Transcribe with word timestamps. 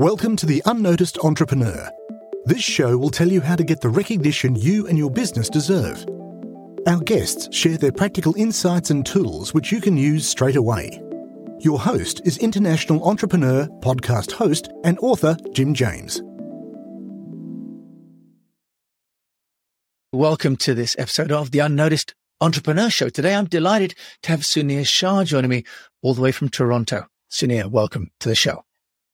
Welcome 0.00 0.34
to 0.36 0.46
The 0.46 0.62
Unnoticed 0.64 1.18
Entrepreneur. 1.18 1.90
This 2.46 2.62
show 2.62 2.96
will 2.96 3.10
tell 3.10 3.28
you 3.28 3.42
how 3.42 3.54
to 3.54 3.62
get 3.62 3.82
the 3.82 3.90
recognition 3.90 4.56
you 4.56 4.86
and 4.86 4.96
your 4.96 5.10
business 5.10 5.50
deserve. 5.50 6.06
Our 6.86 7.00
guests 7.00 7.54
share 7.54 7.76
their 7.76 7.92
practical 7.92 8.34
insights 8.38 8.88
and 8.88 9.04
tools 9.04 9.52
which 9.52 9.70
you 9.70 9.78
can 9.78 9.98
use 9.98 10.26
straight 10.26 10.56
away. 10.56 11.02
Your 11.58 11.78
host 11.78 12.22
is 12.24 12.38
international 12.38 13.06
entrepreneur, 13.06 13.66
podcast 13.82 14.32
host, 14.32 14.70
and 14.84 14.98
author 15.00 15.36
Jim 15.52 15.74
James. 15.74 16.22
Welcome 20.14 20.56
to 20.56 20.72
this 20.72 20.96
episode 20.98 21.30
of 21.30 21.50
The 21.50 21.58
Unnoticed 21.58 22.14
Entrepreneur 22.40 22.88
Show. 22.88 23.10
Today, 23.10 23.34
I'm 23.34 23.44
delighted 23.44 23.94
to 24.22 24.30
have 24.30 24.40
Sunir 24.40 24.86
Shah 24.86 25.24
joining 25.24 25.50
me 25.50 25.64
all 26.00 26.14
the 26.14 26.22
way 26.22 26.32
from 26.32 26.48
Toronto. 26.48 27.06
Sunir, 27.30 27.70
welcome 27.70 28.10
to 28.20 28.30
the 28.30 28.34
show. 28.34 28.64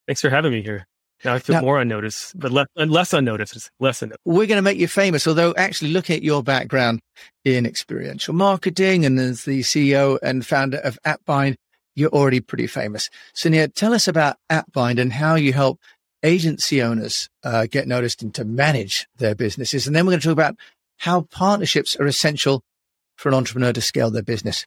Thanks 0.07 0.21
for 0.21 0.31
having 0.31 0.53
me 0.53 0.63
here. 0.63 0.87
Now 1.25 1.35
I 1.35 1.39
feel 1.39 1.57
now, 1.57 1.63
more 1.63 1.81
unnoticed, 1.81 2.39
but 2.39 2.53
less, 2.53 2.67
less 2.77 3.13
unnoticed. 3.13 3.71
Less 3.81 4.03
unnoticed. 4.03 4.21
We're 4.25 4.47
going 4.47 4.59
to 4.59 4.63
make 4.63 4.79
you 4.79 4.87
famous, 4.87 5.27
although 5.27 5.55
actually 5.57 5.91
looking 5.91 6.17
at 6.17 6.23
your 6.23 6.43
background 6.43 7.01
in 7.45 7.65
experiential 7.65 8.35
marketing 8.35 9.07
and 9.07 9.19
as 9.19 9.45
the 9.45 9.61
CEO 9.61 10.19
and 10.23 10.45
founder 10.45 10.79
of 10.79 10.99
AppBind, 11.07 11.57
you're 11.95 12.11
already 12.11 12.41
pretty 12.41 12.67
famous. 12.67 13.09
Sunir, 13.35 13.73
tell 13.75 13.95
us 13.95 14.07
about 14.07 14.37
AppBind 14.53 15.01
and 15.01 15.13
how 15.13 15.35
you 15.35 15.55
help 15.55 15.81
agency 16.23 16.83
owners 16.83 17.31
uh, 17.43 17.67
get 17.67 17.89
noticed 17.89 18.23
and 18.23 18.35
to 18.35 18.45
manage 18.45 19.07
their 19.17 19.35
businesses. 19.35 19.87
And 19.87 19.97
then 19.97 20.05
we're 20.05 20.13
going 20.13 20.21
to 20.21 20.27
talk 20.27 20.33
about 20.33 20.57
how 20.99 21.23
partnerships 21.23 21.97
are 21.97 22.07
essential 22.07 22.63
for 23.17 23.31
an 23.31 23.35
entrepreneur 23.35 23.73
to 23.73 23.81
scale 23.81 24.11
their 24.11 24.23
business. 24.23 24.67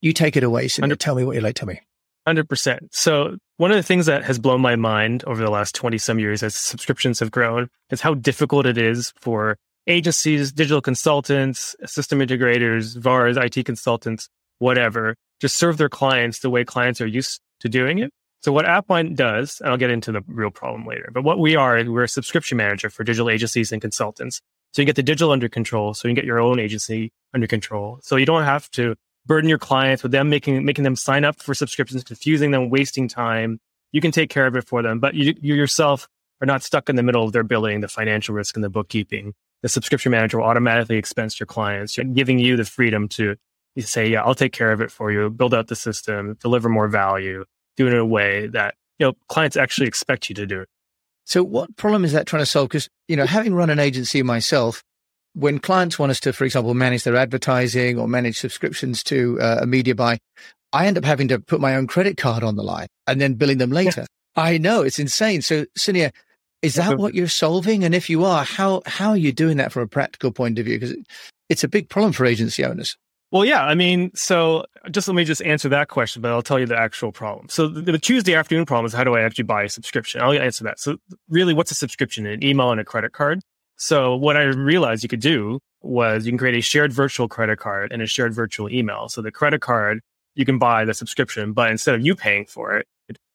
You 0.00 0.14
take 0.14 0.36
it 0.36 0.44
away, 0.44 0.66
Sunir. 0.66 0.98
Tell 0.98 1.14
me 1.14 1.24
what 1.24 1.34
you'd 1.34 1.42
like 1.42 1.56
to 1.56 1.60
tell 1.60 1.68
me. 1.68 1.80
100%. 2.26 2.78
So 2.92 3.36
one 3.56 3.70
of 3.70 3.76
the 3.76 3.82
things 3.82 4.06
that 4.06 4.24
has 4.24 4.38
blown 4.38 4.60
my 4.60 4.76
mind 4.76 5.24
over 5.24 5.42
the 5.42 5.50
last 5.50 5.74
20 5.74 5.98
some 5.98 6.18
years 6.18 6.42
as 6.42 6.54
subscriptions 6.54 7.20
have 7.20 7.30
grown 7.30 7.68
is 7.90 8.00
how 8.00 8.14
difficult 8.14 8.66
it 8.66 8.78
is 8.78 9.12
for 9.20 9.56
agencies, 9.86 10.52
digital 10.52 10.80
consultants, 10.80 11.74
system 11.86 12.20
integrators, 12.20 12.96
VARs, 12.96 13.36
IT 13.36 13.64
consultants, 13.64 14.28
whatever, 14.58 15.16
to 15.40 15.48
serve 15.48 15.78
their 15.78 15.88
clients 15.88 16.40
the 16.40 16.50
way 16.50 16.64
clients 16.64 17.00
are 17.00 17.06
used 17.06 17.40
to 17.60 17.68
doing 17.68 17.98
it. 17.98 18.10
So 18.42 18.52
what 18.52 18.64
AppBind 18.64 19.16
does, 19.16 19.60
and 19.60 19.70
I'll 19.70 19.76
get 19.76 19.90
into 19.90 20.12
the 20.12 20.22
real 20.26 20.50
problem 20.50 20.86
later, 20.86 21.10
but 21.12 21.24
what 21.24 21.38
we 21.38 21.56
are, 21.56 21.82
we're 21.84 22.04
a 22.04 22.08
subscription 22.08 22.56
manager 22.56 22.88
for 22.88 23.04
digital 23.04 23.28
agencies 23.28 23.72
and 23.72 23.82
consultants. 23.82 24.40
So 24.72 24.80
you 24.80 24.86
get 24.86 24.96
the 24.96 25.02
digital 25.02 25.32
under 25.32 25.48
control. 25.48 25.94
So 25.94 26.06
you 26.06 26.10
can 26.10 26.22
get 26.22 26.24
your 26.24 26.40
own 26.40 26.60
agency 26.60 27.12
under 27.34 27.46
control. 27.46 27.98
So 28.02 28.16
you 28.16 28.26
don't 28.26 28.44
have 28.44 28.70
to 28.72 28.94
burden 29.30 29.48
your 29.48 29.58
clients 29.58 30.02
with 30.02 30.10
them 30.10 30.28
making 30.28 30.64
making 30.64 30.82
them 30.82 30.96
sign 30.96 31.24
up 31.24 31.40
for 31.40 31.54
subscriptions, 31.54 32.02
confusing 32.02 32.50
them, 32.50 32.68
wasting 32.68 33.06
time. 33.06 33.60
You 33.92 34.00
can 34.00 34.10
take 34.10 34.28
care 34.28 34.44
of 34.44 34.56
it 34.56 34.66
for 34.66 34.82
them, 34.82 34.98
but 34.98 35.14
you, 35.14 35.36
you 35.40 35.54
yourself 35.54 36.08
are 36.40 36.46
not 36.46 36.64
stuck 36.64 36.88
in 36.88 36.96
the 36.96 37.04
middle 37.04 37.24
of 37.24 37.30
their 37.30 37.44
billing, 37.44 37.78
the 37.78 37.86
financial 37.86 38.34
risk, 38.34 38.56
and 38.56 38.64
the 38.64 38.68
bookkeeping. 38.68 39.34
The 39.62 39.68
subscription 39.68 40.10
manager 40.10 40.38
will 40.38 40.46
automatically 40.46 40.96
expense 40.96 41.38
your 41.38 41.46
clients, 41.46 41.96
giving 42.12 42.40
you 42.40 42.56
the 42.56 42.64
freedom 42.64 43.06
to 43.10 43.36
say, 43.78 44.08
"Yeah, 44.08 44.24
I'll 44.24 44.34
take 44.34 44.52
care 44.52 44.72
of 44.72 44.80
it 44.80 44.90
for 44.90 45.12
you. 45.12 45.30
Build 45.30 45.54
out 45.54 45.68
the 45.68 45.76
system, 45.76 46.36
deliver 46.40 46.68
more 46.68 46.88
value, 46.88 47.44
do 47.76 47.86
it 47.86 47.92
in 47.92 48.00
a 48.00 48.04
way 48.04 48.48
that 48.48 48.74
you 48.98 49.06
know 49.06 49.12
clients 49.28 49.56
actually 49.56 49.86
expect 49.86 50.28
you 50.28 50.34
to 50.34 50.46
do 50.46 50.62
it." 50.62 50.68
So, 51.24 51.44
what 51.44 51.76
problem 51.76 52.04
is 52.04 52.10
that 52.14 52.26
trying 52.26 52.42
to 52.42 52.46
solve? 52.46 52.68
Because 52.68 52.88
you 53.06 53.14
know, 53.14 53.26
having 53.26 53.54
run 53.54 53.70
an 53.70 53.78
agency 53.78 54.24
myself, 54.24 54.82
when 55.34 55.58
clients 55.58 55.98
want 55.98 56.10
us 56.10 56.20
to, 56.20 56.32
for 56.32 56.44
example, 56.44 56.74
manage 56.74 57.04
their 57.04 57.16
advertising 57.16 57.98
or 57.98 58.08
manage 58.08 58.38
subscriptions 58.38 59.02
to 59.04 59.38
uh, 59.40 59.58
a 59.62 59.66
media 59.66 59.94
buy, 59.94 60.18
I 60.72 60.86
end 60.86 60.98
up 60.98 61.04
having 61.04 61.28
to 61.28 61.38
put 61.38 61.60
my 61.60 61.76
own 61.76 61.86
credit 61.86 62.16
card 62.16 62.42
on 62.42 62.56
the 62.56 62.62
line 62.62 62.88
and 63.06 63.20
then 63.20 63.34
billing 63.34 63.58
them 63.58 63.70
later. 63.70 64.06
I 64.36 64.58
know 64.58 64.82
it's 64.82 64.98
insane. 64.98 65.42
So, 65.42 65.66
Sunir, 65.78 66.12
is 66.62 66.74
that 66.74 66.98
what 66.98 67.14
you're 67.14 67.28
solving? 67.28 67.84
And 67.84 67.94
if 67.94 68.10
you 68.10 68.24
are, 68.24 68.44
how 68.44 68.82
how 68.86 69.10
are 69.10 69.16
you 69.16 69.32
doing 69.32 69.56
that 69.56 69.72
from 69.72 69.82
a 69.82 69.88
practical 69.88 70.30
point 70.30 70.58
of 70.58 70.66
view? 70.66 70.78
Because 70.78 70.96
it's 71.48 71.64
a 71.64 71.68
big 71.68 71.88
problem 71.88 72.12
for 72.12 72.26
agency 72.26 72.64
owners. 72.64 72.96
Well, 73.32 73.44
yeah, 73.44 73.64
I 73.64 73.74
mean, 73.74 74.10
so 74.14 74.64
just 74.90 75.06
let 75.06 75.14
me 75.14 75.24
just 75.24 75.40
answer 75.42 75.68
that 75.68 75.88
question, 75.88 76.20
but 76.20 76.32
I'll 76.32 76.42
tell 76.42 76.58
you 76.58 76.66
the 76.66 76.76
actual 76.76 77.12
problem. 77.12 77.48
So 77.48 77.68
the, 77.68 77.80
the, 77.92 77.98
Tuesday 77.98 78.34
afternoon 78.34 78.66
problem 78.66 78.86
is 78.86 78.92
how 78.92 79.04
do 79.04 79.14
I 79.14 79.20
actually 79.22 79.44
buy 79.44 79.62
a 79.62 79.68
subscription? 79.68 80.20
I'll 80.20 80.32
answer 80.32 80.64
that. 80.64 80.80
So 80.80 80.96
really, 81.28 81.54
what's 81.54 81.70
a 81.70 81.76
subscription? 81.76 82.26
An 82.26 82.42
email 82.42 82.72
and 82.72 82.80
a 82.80 82.84
credit 82.84 83.12
card. 83.12 83.40
So 83.82 84.14
what 84.14 84.36
I 84.36 84.42
realized 84.42 85.02
you 85.02 85.08
could 85.08 85.20
do 85.20 85.58
was 85.80 86.26
you 86.26 86.32
can 86.32 86.38
create 86.38 86.54
a 86.54 86.60
shared 86.60 86.92
virtual 86.92 87.28
credit 87.28 87.58
card 87.58 87.92
and 87.92 88.02
a 88.02 88.06
shared 88.06 88.34
virtual 88.34 88.70
email. 88.70 89.08
So 89.08 89.22
the 89.22 89.32
credit 89.32 89.62
card, 89.62 90.00
you 90.34 90.44
can 90.44 90.58
buy 90.58 90.84
the 90.84 90.92
subscription, 90.92 91.54
but 91.54 91.70
instead 91.70 91.94
of 91.94 92.04
you 92.04 92.14
paying 92.14 92.44
for 92.44 92.76
it, 92.76 92.86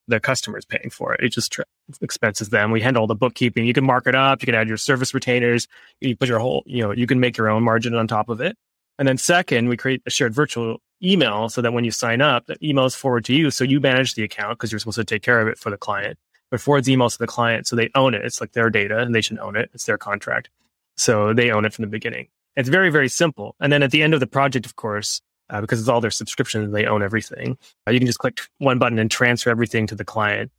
the 0.06 0.20
customer 0.20 0.56
is 0.56 0.64
paying 0.64 0.88
for 0.88 1.14
it. 1.14 1.24
It 1.24 1.30
just 1.30 1.50
tra- 1.50 1.64
expenses 2.00 2.50
them. 2.50 2.70
We 2.70 2.80
handle 2.80 3.08
the 3.08 3.16
bookkeeping. 3.16 3.66
You 3.66 3.72
can 3.72 3.84
mark 3.84 4.06
it 4.06 4.14
up. 4.14 4.40
You 4.40 4.46
can 4.46 4.54
add 4.54 4.68
your 4.68 4.76
service 4.76 5.12
retainers. 5.12 5.66
You 6.00 6.16
put 6.16 6.28
your 6.28 6.38
whole, 6.38 6.62
you 6.64 6.80
know, 6.80 6.92
you 6.92 7.08
can 7.08 7.18
make 7.18 7.36
your 7.36 7.48
own 7.48 7.64
margin 7.64 7.92
on 7.96 8.06
top 8.06 8.28
of 8.28 8.40
it. 8.40 8.56
And 9.00 9.08
then 9.08 9.18
second, 9.18 9.68
we 9.68 9.76
create 9.76 10.02
a 10.06 10.10
shared 10.10 10.32
virtual 10.32 10.78
email 11.02 11.48
so 11.48 11.60
that 11.60 11.72
when 11.72 11.82
you 11.82 11.90
sign 11.90 12.20
up, 12.20 12.46
the 12.46 12.56
email 12.62 12.84
is 12.84 12.94
forwarded 12.94 13.24
to 13.26 13.34
you. 13.34 13.50
So 13.50 13.64
you 13.64 13.80
manage 13.80 14.14
the 14.14 14.22
account 14.22 14.58
because 14.58 14.70
you're 14.70 14.78
supposed 14.78 14.98
to 14.98 15.04
take 15.04 15.22
care 15.22 15.40
of 15.40 15.48
it 15.48 15.58
for 15.58 15.70
the 15.70 15.76
client 15.76 16.18
but 16.50 16.60
forwards 16.60 16.88
emails 16.88 17.12
to 17.12 17.18
the 17.18 17.26
client. 17.26 17.66
So 17.66 17.76
they 17.76 17.90
own 17.94 18.14
it. 18.14 18.24
It's 18.24 18.40
like 18.40 18.52
their 18.52 18.70
data 18.70 18.98
and 18.98 19.14
they 19.14 19.20
should 19.20 19.38
own 19.38 19.56
it. 19.56 19.70
It's 19.74 19.84
their 19.84 19.98
contract. 19.98 20.50
So 20.96 21.32
they 21.32 21.50
own 21.50 21.64
it 21.64 21.72
from 21.72 21.82
the 21.82 21.90
beginning. 21.90 22.28
It's 22.56 22.68
very, 22.68 22.90
very 22.90 23.08
simple. 23.08 23.54
And 23.60 23.72
then 23.72 23.82
at 23.82 23.90
the 23.90 24.02
end 24.02 24.14
of 24.14 24.20
the 24.20 24.26
project, 24.26 24.64
of 24.64 24.76
course, 24.76 25.20
uh, 25.50 25.60
because 25.60 25.78
it's 25.78 25.88
all 25.88 26.00
their 26.00 26.10
subscriptions, 26.10 26.72
they 26.72 26.86
own 26.86 27.02
everything. 27.02 27.58
Uh, 27.86 27.90
you 27.90 28.00
can 28.00 28.06
just 28.06 28.18
click 28.18 28.40
one 28.58 28.78
button 28.78 28.98
and 28.98 29.10
transfer 29.10 29.50
everything 29.50 29.86
to 29.88 29.94
the 29.94 30.04
client, 30.04 30.50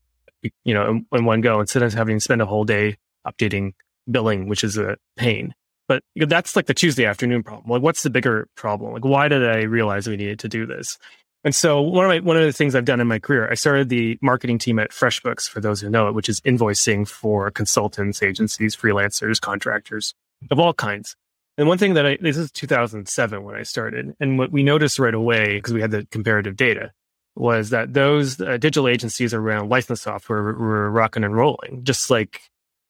you 0.63 0.73
know, 0.73 0.89
in, 0.89 1.05
in 1.11 1.25
one 1.25 1.41
go 1.41 1.59
instead 1.59 1.83
of 1.83 1.93
having 1.93 2.17
to 2.17 2.21
spend 2.21 2.41
a 2.41 2.45
whole 2.45 2.63
day 2.63 2.97
updating 3.25 3.73
billing, 4.09 4.47
which 4.47 4.63
is 4.63 4.77
a 4.77 4.95
pain. 5.15 5.53
But 5.87 6.03
that's 6.15 6.55
like 6.55 6.65
the 6.65 6.73
Tuesday 6.73 7.05
afternoon 7.05 7.43
problem. 7.43 7.69
Like, 7.69 7.81
what's 7.81 8.03
the 8.03 8.09
bigger 8.09 8.47
problem? 8.55 8.93
Like, 8.93 9.05
why 9.05 9.27
did 9.27 9.45
I 9.45 9.63
realize 9.63 10.07
we 10.07 10.17
needed 10.17 10.39
to 10.39 10.49
do 10.49 10.65
this? 10.65 10.97
And 11.47 11.55
so 11.55 11.79
one 11.79 12.03
of 12.03 12.09
my, 12.09 12.19
one 12.19 12.35
of 12.35 12.43
the 12.43 12.51
things 12.51 12.75
I've 12.75 12.83
done 12.83 12.99
in 12.99 13.07
my 13.07 13.19
career, 13.19 13.49
I 13.49 13.53
started 13.53 13.87
the 13.87 14.19
marketing 14.21 14.57
team 14.57 14.79
at 14.79 14.91
FreshBooks, 14.91 15.47
for 15.47 15.61
those 15.61 15.79
who 15.79 15.89
know 15.89 16.09
it, 16.09 16.13
which 16.13 16.27
is 16.27 16.41
invoicing 16.41 17.07
for 17.07 17.49
consultants, 17.51 18.21
agencies, 18.21 18.75
freelancers, 18.75 19.39
contractors 19.39 20.13
of 20.51 20.59
all 20.59 20.73
kinds. 20.73 21.15
And 21.57 21.69
one 21.69 21.77
thing 21.77 21.93
that 21.93 22.05
I, 22.05 22.17
this 22.19 22.35
is 22.35 22.51
2007 22.51 23.45
when 23.45 23.55
I 23.55 23.63
started, 23.63 24.13
and 24.19 24.37
what 24.37 24.51
we 24.51 24.61
noticed 24.61 24.99
right 24.99 25.13
away, 25.13 25.55
because 25.55 25.71
we 25.71 25.79
had 25.79 25.91
the 25.91 26.05
comparative 26.11 26.57
data, 26.57 26.91
was 27.33 27.69
that 27.69 27.93
those 27.93 28.41
uh, 28.41 28.57
digital 28.57 28.89
agencies 28.89 29.33
around 29.33 29.69
licensed 29.69 30.03
software 30.03 30.43
were, 30.43 30.53
were 30.53 30.91
rocking 30.91 31.23
and 31.23 31.33
rolling. 31.33 31.79
Just 31.85 32.09
like, 32.09 32.41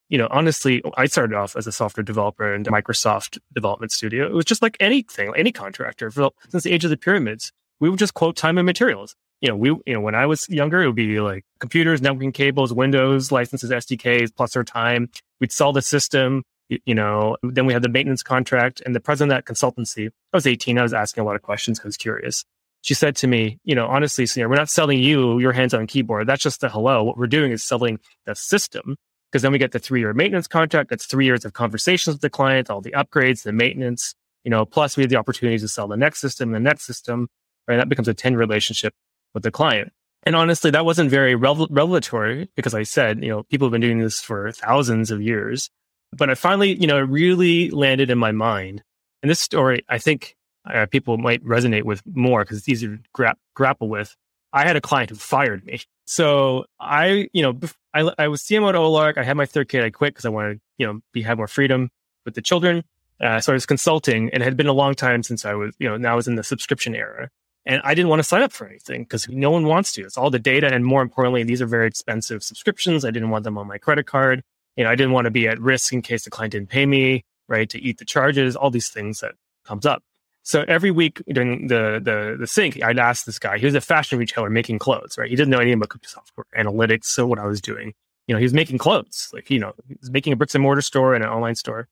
you 0.10 0.18
know, 0.18 0.30
honestly, 0.32 0.82
I 0.98 1.06
started 1.06 1.36
off 1.36 1.56
as 1.56 1.68
a 1.68 1.72
software 1.72 2.04
developer 2.04 2.56
in 2.56 2.64
Microsoft 2.64 3.38
Development 3.54 3.92
Studio. 3.92 4.26
It 4.26 4.34
was 4.34 4.46
just 4.46 4.64
like 4.64 4.78
anything, 4.80 5.32
any 5.38 5.52
contractor. 5.52 6.10
For, 6.10 6.32
since 6.50 6.64
the 6.64 6.72
age 6.72 6.86
of 6.86 6.90
the 6.90 6.98
pyramids, 6.98 7.52
we 7.80 7.90
would 7.90 8.00
just 8.00 8.14
quote 8.14 8.36
time 8.36 8.58
and 8.58 8.66
materials. 8.66 9.16
You 9.42 9.50
know, 9.50 9.56
we, 9.56 9.70
you 9.70 9.94
know, 9.94 10.02
when 10.02 10.16
I 10.16 10.26
was 10.26 10.50
younger, 10.50 10.82
it 10.82 10.88
would 10.88 10.96
be 10.96 11.20
like 11.20 11.44
computers, 11.60 12.02
networking 12.02 12.34
cables, 12.34 12.74
Windows, 12.74 13.32
licenses, 13.32 13.70
SDKs, 13.70 14.36
plus 14.36 14.56
our 14.56 14.64
time. 14.64 15.10
We'd 15.40 15.52
sell 15.52 15.74
the 15.74 15.82
system, 15.84 16.44
you 16.70 16.96
know, 16.96 17.38
then 17.44 17.66
we 17.66 17.74
had 17.74 17.84
the 17.84 17.90
maintenance 17.90 18.24
contract 18.24 18.82
and 18.86 18.96
the 18.96 19.00
president 19.00 19.32
of 19.32 19.46
that 19.46 19.52
consultancy. 19.52 20.08
I 20.08 20.38
was 20.38 20.48
18. 20.48 20.78
I 20.78 20.84
was 20.84 20.94
asking 20.94 21.22
a 21.22 21.26
lot 21.26 21.36
of 21.36 21.42
questions. 21.42 21.80
I 21.80 21.84
was 21.84 21.98
curious. 21.98 22.44
She 22.82 22.94
said 22.94 23.16
to 23.18 23.28
me, 23.28 23.60
you 23.64 23.76
know, 23.76 23.88
honestly, 23.88 24.26
Sunir, 24.26 24.50
we're 24.50 24.56
not 24.56 24.70
selling 24.70 25.00
you 25.00 25.40
your 25.40 25.52
hands 25.52 25.74
on 25.74 25.88
keyboard. 25.88 26.28
That's 26.28 26.44
just 26.44 26.62
the 26.62 26.70
hello. 26.70 27.04
What 27.04 27.18
we're 27.18 27.28
doing 27.28 27.52
is 27.52 27.64
selling 27.64 28.00
the 28.26 28.36
system 28.36 28.96
because 29.32 29.42
then 29.42 29.52
we 29.52 29.58
get 29.58 29.72
the 29.72 29.80
three 29.80 30.00
year 30.00 30.14
maintenance 30.14 30.48
contract. 30.48 30.90
That's 30.90 31.06
three 31.06 31.26
years 31.26 31.46
of 31.46 31.54
conversations 31.54 32.16
with 32.16 32.22
the 32.22 32.30
client, 32.30 32.70
all 32.70 32.82
the 32.82 32.92
upgrades, 32.92 33.44
the 33.44 33.52
maintenance, 33.52 34.16
you 34.44 34.52
know, 34.52 34.66
plus 34.66 34.96
we 34.96 35.04
have 35.04 35.10
the 35.10 35.18
opportunity 35.18 35.58
to 35.60 35.68
sell 35.68 35.88
the 35.88 35.98
next 35.98 36.20
system, 36.20 36.52
the 36.52 36.60
next 36.60 36.86
system 36.86 37.28
right? 37.68 37.78
That 37.78 37.90
becomes 37.90 38.08
a 38.08 38.14
10 38.14 38.36
relationship 38.36 38.94
with 39.34 39.44
the 39.44 39.52
client. 39.52 39.92
And 40.24 40.36
honestly, 40.36 40.72
that 40.72 40.86
wasn't 40.86 41.10
very 41.10 41.36
revelatory 41.36 42.50
because 42.56 42.74
I 42.74 42.84
said, 42.84 43.24
you 43.24 43.30
know, 43.30 43.44
people 43.44 43.68
have 43.68 43.72
been 43.72 43.82
doing 43.82 44.00
this 44.00 44.22
for 44.22 44.52
thousands 44.52 45.12
of 45.12 45.22
years. 45.22 45.70
But 46.12 46.30
I 46.30 46.36
finally, 46.36 46.80
you 46.80 46.88
know, 46.88 46.98
it 46.98 47.02
really 47.02 47.70
landed 47.70 48.10
in 48.10 48.18
my 48.18 48.32
mind. 48.32 48.84
And 49.22 49.30
this 49.30 49.40
story, 49.40 49.86
I 49.90 49.98
think 49.98 50.36
uh, 50.70 50.86
people 50.86 51.18
might 51.18 51.44
resonate 51.44 51.84
with 51.84 52.02
more 52.06 52.44
because 52.44 52.58
it's 52.58 52.70
easier 52.70 52.98
to 52.98 53.04
gra- 53.14 53.38
grapple 53.56 53.90
with. 53.90 54.16
I 54.54 54.66
had 54.66 54.76
a 54.76 54.82
client 54.82 55.10
who 55.10 55.16
fired 55.16 55.66
me. 55.66 55.82
So 56.06 56.66
I, 56.80 57.30
you 57.34 57.44
know, 57.44 57.60
I, 57.94 58.12
I 58.18 58.28
was 58.30 58.42
CMO 58.42 58.70
at 58.70 58.76
Olark. 58.76 59.18
I 59.18 59.24
had 59.24 59.38
my 59.38 59.46
third 59.46 59.70
kid. 59.70 59.84
I 59.84 59.90
quit 59.90 60.14
because 60.14 60.26
I 60.26 60.30
wanted, 60.30 60.62
you 60.78 60.88
know, 60.88 61.02
be 61.14 61.22
have 61.24 61.38
more 61.38 61.48
freedom 61.48 61.90
with 62.26 62.36
the 62.36 62.42
children. 62.42 62.84
Uh, 63.22 63.40
so 63.40 63.52
I 63.52 63.56
was 63.56 63.66
consulting, 63.66 64.30
and 64.32 64.44
it 64.44 64.46
had 64.46 64.56
been 64.56 64.68
a 64.68 64.74
long 64.74 64.94
time 64.94 65.24
since 65.24 65.44
I 65.44 65.54
was, 65.54 65.76
you 65.80 65.90
know, 65.90 65.98
now 65.98 66.14
I 66.14 66.16
was 66.16 66.28
in 66.28 66.36
the 66.36 66.44
subscription 66.44 66.96
era. 66.96 67.30
And 67.68 67.82
I 67.84 67.94
didn't 67.94 68.08
want 68.08 68.22
to 68.22 68.24
sign 68.24 68.42
up 68.42 68.54
for 68.54 68.66
anything 68.66 69.04
because 69.04 69.26
mm-hmm. 69.26 69.40
no 69.42 69.52
one 69.52 69.68
wants 69.68 69.92
to. 69.94 70.02
It's 70.02 70.18
all 70.18 70.32
the 70.32 70.40
data. 70.40 70.74
And 70.74 70.86
more 70.86 71.02
importantly, 71.02 71.44
these 71.44 71.62
are 71.62 71.68
very 71.68 71.86
expensive 71.86 72.42
subscriptions. 72.42 73.04
I 73.04 73.12
didn't 73.12 73.30
want 73.30 73.44
them 73.44 73.58
on 73.58 73.68
my 73.68 73.78
credit 73.78 74.08
card. 74.08 74.42
You 74.78 74.86
know, 74.86 74.90
I 74.90 74.96
didn't 74.96 75.12
want 75.12 75.26
to 75.26 75.32
be 75.32 75.48
at 75.48 75.60
risk 75.60 75.92
in 75.92 76.02
case 76.02 76.24
the 76.24 76.30
client 76.30 76.54
didn't 76.54 76.70
pay 76.70 76.86
me, 76.86 77.26
right? 77.48 77.70
To 77.70 77.80
eat 77.82 77.98
the 77.98 78.06
charges, 78.06 78.56
all 78.56 78.72
these 78.72 78.90
things 78.90 79.20
that 79.20 79.34
comes 79.66 79.86
up. 79.86 80.02
So 80.44 80.64
every 80.66 80.92
week 80.92 81.22
during 81.28 81.68
the, 81.68 82.00
the, 82.02 82.38
the 82.40 82.48
sync, 82.48 82.82
I'd 82.82 83.00
ask 83.00 83.26
this 83.26 83.38
guy, 83.38 83.58
he 83.58 83.66
was 83.66 83.76
a 83.76 83.82
fashion 83.82 84.18
retailer 84.18 84.50
making 84.50 84.80
clothes, 84.80 85.18
right? 85.18 85.30
He 85.30 85.36
didn't 85.36 85.50
know 85.50 85.60
anything 85.60 85.74
about 85.80 85.90
cookie 85.90 86.08
software, 86.08 86.46
analytics, 86.58 87.06
so 87.06 87.28
what 87.28 87.38
I 87.38 87.48
was 87.48 87.60
doing. 87.60 87.94
You 88.28 88.34
know, 88.34 88.40
he 88.40 88.46
was 88.46 88.54
making 88.54 88.78
clothes, 88.78 89.30
like, 89.34 89.50
you 89.50 89.60
know, 89.60 89.74
he 89.90 89.98
was 90.00 90.10
making 90.10 90.32
a 90.32 90.36
bricks 90.38 90.56
and 90.56 90.62
mortar 90.62 90.82
store 90.82 91.16
and 91.16 91.24
an 91.24 91.30
online 91.30 91.56
store. 91.56 91.90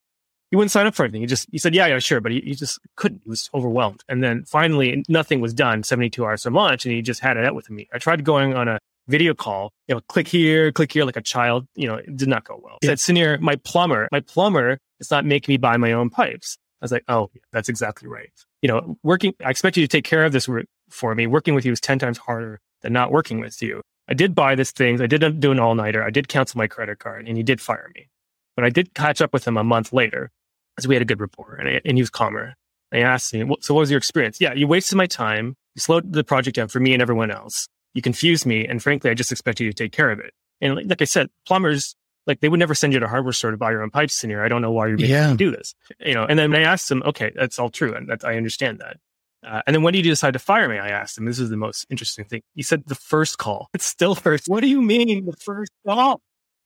He 0.56 0.58
wouldn't 0.58 0.72
sign 0.72 0.88
up 0.88 0.96
for 0.96 1.04
anything. 1.04 1.20
He 1.20 1.28
just, 1.28 1.50
he 1.52 1.58
said, 1.58 1.76
yeah, 1.76 1.86
yeah, 1.88 2.00
sure. 2.00 2.22
But 2.22 2.32
he, 2.32 2.40
he 2.40 2.56
just 2.56 2.80
couldn't. 2.96 3.20
He 3.26 3.30
was 3.30 3.50
overwhelmed. 3.54 4.06
And 4.08 4.24
then 4.24 4.46
finally, 4.46 5.04
nothing 5.10 5.42
was 5.42 5.54
done 5.54 5.84
72 5.84 6.24
hours 6.24 6.44
from 6.44 6.54
launch. 6.54 6.86
And 6.86 6.96
he 6.96 7.02
just 7.02 7.20
had 7.20 7.36
it 7.36 7.44
out 7.44 7.56
with 7.56 7.70
me. 7.70 7.90
I 7.94 7.98
tried 7.98 8.24
going 8.24 8.54
on 8.54 8.70
a 8.70 8.80
video 9.10 9.34
call, 9.34 9.74
you 9.90 9.96
know, 9.96 10.02
click 10.08 10.30
here, 10.30 10.72
click 10.72 10.94
here 10.94 11.04
like 11.04 11.18
a 11.18 11.22
child, 11.22 11.68
you 11.76 11.90
know, 11.90 11.96
it 11.96 12.16
did 12.16 12.30
not 12.30 12.46
go 12.46 12.58
well. 12.64 12.78
Yeah. 12.82 12.96
Said, 12.96 13.00
Sunir, 13.00 13.38
my 13.42 13.58
plumber, 13.58 14.08
my 14.14 14.22
plumber 14.22 14.80
is 15.02 15.12
not 15.12 15.26
making 15.26 15.52
me 15.52 15.58
buy 15.58 15.76
my 15.76 15.92
own 15.92 16.10
pipes. 16.10 16.58
I 16.82 16.86
was 16.86 16.94
like, 16.94 17.04
oh, 17.10 17.30
that's 17.52 17.68
exactly 17.68 18.08
right. 18.08 18.32
You 18.62 18.70
know, 18.70 18.98
working, 19.04 19.34
I 19.46 19.50
expect 19.50 19.76
you 19.76 19.84
to 19.84 19.90
take 19.90 20.06
care 20.06 20.24
of 20.24 20.32
this 20.32 20.48
for 20.90 21.16
me. 21.16 21.28
Working 21.28 21.54
with 21.54 21.66
you 21.66 21.74
is 21.74 21.82
10 21.82 22.00
times 22.00 22.18
harder 22.18 22.62
than 22.82 22.94
not 22.94 23.12
working 23.12 23.42
with 23.42 23.62
you. 23.62 23.82
I 24.08 24.14
did 24.14 24.34
buy 24.34 24.56
this 24.56 24.72
thing. 24.72 25.02
I 25.02 25.08
did 25.08 25.42
do 25.42 25.52
an 25.52 25.60
all 25.60 25.76
nighter. 25.76 26.02
I 26.02 26.12
did 26.12 26.30
cancel 26.30 26.60
my 26.60 26.68
credit 26.68 27.00
card 27.00 27.28
and 27.28 27.36
he 27.36 27.44
did 27.44 27.60
fire 27.60 27.92
me. 27.94 28.08
But 28.56 28.64
I 28.64 28.70
did 28.70 28.94
catch 28.94 29.20
up 29.20 29.34
with 29.34 29.46
him 29.46 29.58
a 29.58 29.64
month 29.66 29.92
later 29.92 30.32
because 30.76 30.88
we 30.88 30.96
had 30.96 31.02
a 31.02 31.06
good 31.06 31.20
rapport 31.20 31.56
and, 31.56 31.70
I, 31.70 31.82
and 31.86 31.98
he 31.98 32.02
was 32.02 32.10
calmer. 32.10 32.54
And 32.92 33.00
he 33.00 33.04
asked 33.04 33.34
me, 33.34 33.46
so 33.62 33.74
what 33.74 33.82
was 33.82 33.92
your 33.92 33.98
experience? 33.98 34.40
Yeah, 34.40 34.54
you 34.54 34.68
wasted 34.68 34.98
my 34.98 35.08
time. 35.08 35.56
You 35.76 35.82
slowed 35.82 36.14
the 36.14 36.24
project 36.24 36.56
down 36.56 36.68
for 36.68 36.80
me 36.80 36.94
and 36.94 37.02
everyone 37.02 37.32
else. 37.32 37.68
You 37.94 38.02
confused 38.02 38.46
me. 38.46 38.66
And 38.66 38.82
frankly, 38.82 39.10
I 39.10 39.14
just 39.14 39.32
expected 39.32 39.64
you 39.64 39.72
to 39.72 39.76
take 39.76 39.92
care 39.92 40.12
of 40.12 40.20
it. 40.20 40.34
And 40.62 40.76
like, 40.76 40.86
like 40.88 41.02
I 41.02 41.06
said, 41.06 41.30
plumbers, 41.48 41.96
like 42.28 42.40
they 42.40 42.50
would 42.50 42.60
never 42.60 42.76
send 42.76 42.94
you 42.94 43.00
to 43.00 43.06
a 43.06 43.10
hardware 43.10 43.34
store 43.34 43.52
to 43.52 43.58
buy 43.58 43.72
your 43.72 43.84
own 43.84 43.90
pipes 43.90 44.24
in 44.24 44.30
here. 44.30 44.44
I 44.44 44.48
don't 44.48 44.62
know 44.62 44.72
why 44.72 44.88
you're 44.88 44.98
making 44.98 45.12
yeah. 45.12 45.32
me 45.32 45.38
do 45.38 45.52
this. 45.52 45.74
You 46.00 46.14
know, 46.14 46.26
and 46.26 46.38
then 46.38 46.54
I 46.56 46.62
asked 46.62 46.90
him, 46.90 47.04
okay, 47.06 47.32
that's 47.36 47.60
all 47.60 47.70
true. 47.70 47.94
And 47.94 48.12
I 48.24 48.36
understand 48.36 48.80
that. 48.80 48.98
Uh, 49.46 49.62
and 49.68 49.76
then 49.76 49.84
when 49.84 49.94
did 49.94 50.06
you 50.06 50.12
decide 50.12 50.34
to 50.34 50.40
fire 50.40 50.68
me? 50.68 50.80
I 50.80 50.90
asked 50.90 51.18
him. 51.18 51.26
This 51.26 51.38
is 51.38 51.50
the 51.50 51.58
most 51.58 51.86
interesting 51.90 52.26
thing. 52.26 52.42
He 52.56 52.64
said 52.64 52.84
the 52.88 52.96
first 52.96 53.38
call. 53.38 53.70
It's 53.74 53.86
still 53.86 54.16
first. 54.16 54.46
What 54.48 54.62
do 54.62 54.68
you 54.68 54.82
mean 54.82 55.26
the 55.26 55.34
first 55.34 55.72
call? 55.86 56.22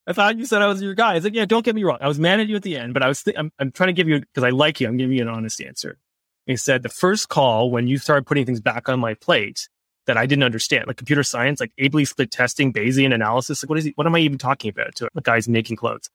I 0.08 0.14
thought 0.14 0.38
you 0.38 0.46
said 0.46 0.62
I 0.62 0.68
was 0.68 0.82
your 0.82 0.96
guy. 0.96 1.16
I 1.16 1.18
like, 1.20 1.36
yeah, 1.36 1.46
don't 1.46 1.64
get 1.64 1.76
me 1.76 1.84
wrong. 1.84 2.00
I 2.02 2.08
was 2.08 2.20
mad 2.20 2.40
at 2.40 2.48
you 2.48 2.56
at 2.56 2.64
the 2.64 2.78
end, 2.78 2.94
but 2.94 3.04
I 3.04 3.08
was, 3.08 3.22
th- 3.24 3.38
I'm, 3.38 3.52
I'm 3.60 3.72
trying 3.72 3.88
to 3.88 3.94
give 3.94 4.08
you, 4.08 4.20
because 4.20 4.44
I 4.44 4.50
like 4.50 4.80
you, 4.82 4.88
I'm 4.88 4.98
giving 4.98 5.16
you 5.16 5.22
an 5.22 5.30
honest 5.30 5.62
answer. 5.62 5.98
He 6.46 6.56
said 6.56 6.82
the 6.82 6.90
first 6.90 7.30
call 7.30 7.70
when 7.70 7.88
you 7.88 8.00
started 8.00 8.26
putting 8.26 8.46
things 8.46 8.60
back 8.60 8.90
on 8.90 9.00
my 9.00 9.14
plate 9.14 9.70
that 10.08 10.18
I 10.18 10.26
didn't 10.26 10.44
understand, 10.44 10.88
like 10.88 10.98
computer 10.98 11.22
science, 11.22 11.60
like 11.60 11.72
A/B 11.78 12.06
split 12.06 12.32
testing, 12.32 12.74
Bayesian 12.74 13.14
analysis. 13.14 13.62
Like, 13.62 13.70
what 13.70 13.78
is 13.78 13.86
he, 13.86 13.92
what 13.96 14.08
am 14.08 14.16
I 14.16 14.20
even 14.20 14.40
talking 14.40 14.70
about 14.70 14.96
to 14.96 15.10
the 15.14 15.22
guy's 15.22 15.48
making 15.48 15.76
clothes? 15.76 16.10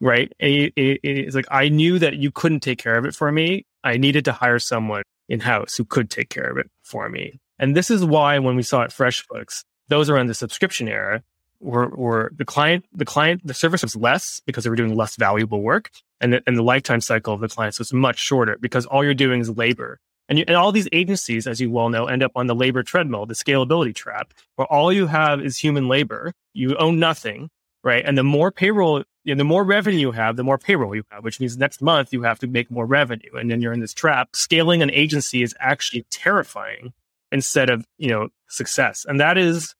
Right. 0.00 0.32
He's 0.38 1.34
like, 1.34 1.46
I 1.50 1.68
knew 1.68 1.98
that 1.98 2.16
you 2.16 2.30
couldn't 2.30 2.60
take 2.60 2.78
care 2.78 2.96
of 2.96 3.04
it 3.04 3.14
for 3.14 3.32
me. 3.32 3.66
I 3.82 3.96
needed 3.96 4.24
to 4.26 4.32
hire 4.32 4.58
someone 4.60 5.02
in 5.28 5.40
house 5.40 5.76
who 5.76 5.84
could 5.84 6.08
take 6.08 6.30
care 6.30 6.48
of 6.50 6.56
it 6.58 6.70
for 6.84 7.08
me. 7.08 7.40
And 7.58 7.76
this 7.76 7.90
is 7.90 8.04
why 8.04 8.38
when 8.38 8.56
we 8.56 8.62
saw 8.62 8.82
at 8.82 8.90
FreshBooks, 8.90 9.64
those 9.88 10.08
are 10.08 10.16
in 10.16 10.26
the 10.28 10.34
subscription 10.34 10.88
era, 10.88 11.22
were 11.60 12.32
the 12.36 12.44
client, 12.44 12.84
the 12.92 13.04
client, 13.04 13.46
the 13.46 13.54
service 13.54 13.82
was 13.82 13.96
less 13.96 14.40
because 14.46 14.64
they 14.64 14.70
were 14.70 14.76
doing 14.76 14.94
less 14.94 15.16
valuable 15.16 15.62
work. 15.62 15.90
And 16.20 16.34
the, 16.34 16.42
and 16.46 16.56
the 16.56 16.62
lifetime 16.62 17.00
cycle 17.00 17.32
of 17.32 17.40
the 17.40 17.48
clients 17.48 17.78
was 17.78 17.92
much 17.92 18.18
shorter 18.18 18.58
because 18.60 18.86
all 18.86 19.04
you're 19.04 19.14
doing 19.14 19.40
is 19.40 19.50
labor. 19.50 19.98
And, 20.28 20.38
you, 20.38 20.44
and 20.46 20.56
all 20.56 20.70
these 20.70 20.88
agencies, 20.92 21.46
as 21.46 21.60
you 21.60 21.70
well 21.70 21.88
know, 21.88 22.06
end 22.06 22.22
up 22.22 22.32
on 22.36 22.46
the 22.46 22.54
labor 22.54 22.82
treadmill, 22.82 23.26
the 23.26 23.34
scalability 23.34 23.94
trap, 23.94 24.32
where 24.56 24.66
all 24.66 24.92
you 24.92 25.06
have 25.06 25.40
is 25.40 25.56
human 25.56 25.88
labor. 25.88 26.32
You 26.52 26.76
own 26.76 26.98
nothing, 26.98 27.50
right? 27.82 28.04
And 28.04 28.16
the 28.16 28.22
more 28.22 28.52
payroll 28.52 29.04
you 29.24 29.34
know, 29.34 29.38
the 29.38 29.44
more 29.44 29.64
revenue 29.64 29.98
you 29.98 30.12
have, 30.12 30.36
the 30.36 30.44
more 30.44 30.58
payroll 30.58 30.94
you 30.94 31.02
have, 31.10 31.24
which 31.24 31.40
means 31.40 31.56
next 31.58 31.82
month 31.82 32.12
you 32.12 32.22
have 32.22 32.38
to 32.38 32.46
make 32.46 32.70
more 32.70 32.86
revenue. 32.86 33.34
And 33.34 33.50
then 33.50 33.60
you're 33.60 33.72
in 33.72 33.80
this 33.80 33.92
trap. 33.92 34.34
Scaling 34.34 34.82
an 34.82 34.90
agency 34.90 35.42
is 35.42 35.54
actually 35.60 36.06
terrifying 36.10 36.94
instead 37.30 37.68
of, 37.68 37.86
you 37.98 38.08
know, 38.08 38.28
success. 38.48 39.04
And 39.06 39.20
that 39.20 39.36
is 39.36 39.74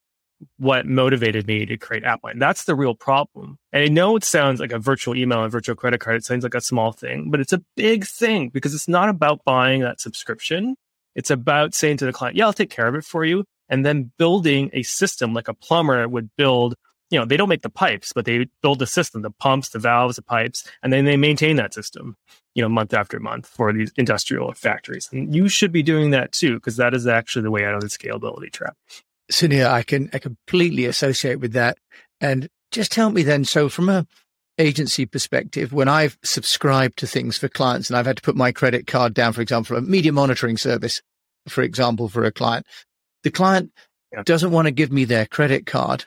what 0.58 0.87
motivated 0.87 1.46
me 1.46 1.66
to 1.66 1.76
create 1.76 2.04
Appbind. 2.04 2.38
That's 2.38 2.64
the 2.64 2.75
real 2.75 2.94
problem. 2.94 3.58
And 3.72 3.82
I 3.82 3.88
know 3.88 4.16
it 4.16 4.25
sounds 4.25 4.60
like 4.60 4.72
a 4.72 4.78
virtual 4.78 5.16
email 5.16 5.42
and 5.42 5.52
virtual 5.52 5.76
credit 5.76 6.00
card. 6.00 6.16
It 6.16 6.25
sounds 6.25 6.42
like 6.42 6.54
a 6.54 6.60
small 6.60 6.92
thing, 6.92 7.31
but 7.31 7.40
it's 7.40 7.52
a 7.52 7.62
big 7.76 8.06
thing 8.06 8.48
because 8.48 8.75
it's 8.75 8.88
not 8.88 9.08
about 9.08 9.44
buying 9.44 9.82
that 9.82 10.00
subscription. 10.00 10.76
It's 11.14 11.31
about 11.31 11.75
saying 11.75 11.98
to 11.98 12.06
the 12.06 12.12
client, 12.12 12.37
yeah, 12.37 12.46
I'll 12.46 12.52
take 12.52 12.70
care 12.70 12.87
of 12.87 12.94
it 12.94 13.04
for 13.04 13.25
you. 13.25 13.44
And 13.69 13.84
then 13.84 14.12
building 14.19 14.70
a 14.72 14.82
system 14.82 15.34
like 15.34 15.48
a 15.48 15.54
plumber 15.54 16.08
would 16.08 16.31
build 16.37 16.75
you 17.10 17.19
know, 17.19 17.25
they 17.25 17.37
don't 17.37 17.48
make 17.48 17.62
the 17.62 17.70
pipes, 17.70 18.12
but 18.12 18.25
they 18.25 18.46
build 18.62 18.78
the 18.78 18.87
system, 18.87 19.22
the 19.22 19.31
pumps, 19.31 19.70
the 19.70 19.81
valves, 19.81 20.16
the 20.16 20.22
pipes, 20.22 20.64
and 20.82 20.92
then 20.92 21.04
they 21.04 21.16
maintain 21.16 21.56
that 21.56 21.75
system, 21.75 22.16
you 22.54 22.62
know, 22.62 22.69
month 22.69 22.94
after 22.94 23.19
month 23.19 23.46
for 23.46 23.72
these 23.72 23.92
industrial 23.96 24.52
factories. 24.52 25.08
And 25.12 25.34
you 25.34 25.48
should 25.48 25.72
be 25.72 25.82
doing 25.82 26.10
that 26.10 26.32
too, 26.32 26.54
because 26.54 26.76
that 26.76 26.94
is 26.94 27.06
actually 27.06 27.42
the 27.42 27.50
way 27.50 27.64
out 27.64 27.75
of 27.75 27.81
the 27.81 27.88
scalability 27.88 28.52
trap. 28.52 28.76
Sunir, 29.31 29.67
I 29.67 29.82
can 29.82 30.11
I 30.12 30.19
completely 30.19 30.87
associate 30.87 31.41
with 31.41 31.53
that. 31.53 31.79
And 32.21 32.49
just 32.71 32.93
tell 32.93 33.11
me 33.11 33.23
then, 33.23 33.44
so 33.44 33.69
from 33.69 33.88
a 33.88 34.06
agency 34.59 35.06
perspective, 35.06 35.73
when 35.73 35.88
I've 35.88 36.19
subscribed 36.23 36.99
to 36.99 37.06
things 37.06 37.38
for 37.38 37.49
clients 37.49 37.88
and 37.88 37.97
I've 37.97 38.06
had 38.06 38.17
to 38.17 38.23
put 38.23 38.37
my 38.37 38.53
credit 38.53 38.87
card 38.87 39.15
down, 39.15 39.32
for 39.32 39.41
example, 39.41 39.77
a 39.77 39.81
media 39.81 40.12
monitoring 40.12 40.56
service, 40.56 41.00
for 41.49 41.62
example, 41.62 42.09
for 42.09 42.25
a 42.25 42.32
client, 42.32 42.67
the 43.23 43.31
client 43.31 43.73
yeah. 44.12 44.23
doesn't 44.25 44.50
want 44.50 44.67
to 44.67 44.73
give 44.73 44.93
me 44.93 45.05
their 45.05 45.27
credit 45.27 45.67
card 45.67 46.05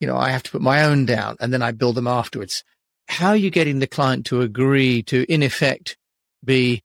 you 0.00 0.06
know, 0.06 0.16
I 0.16 0.30
have 0.30 0.42
to 0.44 0.50
put 0.50 0.62
my 0.62 0.84
own 0.84 1.06
down 1.06 1.36
and 1.40 1.52
then 1.52 1.62
I 1.62 1.72
bill 1.72 1.92
them 1.92 2.06
afterwards. 2.06 2.64
How 3.08 3.28
are 3.28 3.36
you 3.36 3.50
getting 3.50 3.78
the 3.78 3.86
client 3.86 4.26
to 4.26 4.42
agree 4.42 5.02
to, 5.04 5.24
in 5.32 5.42
effect, 5.42 5.96
be 6.44 6.82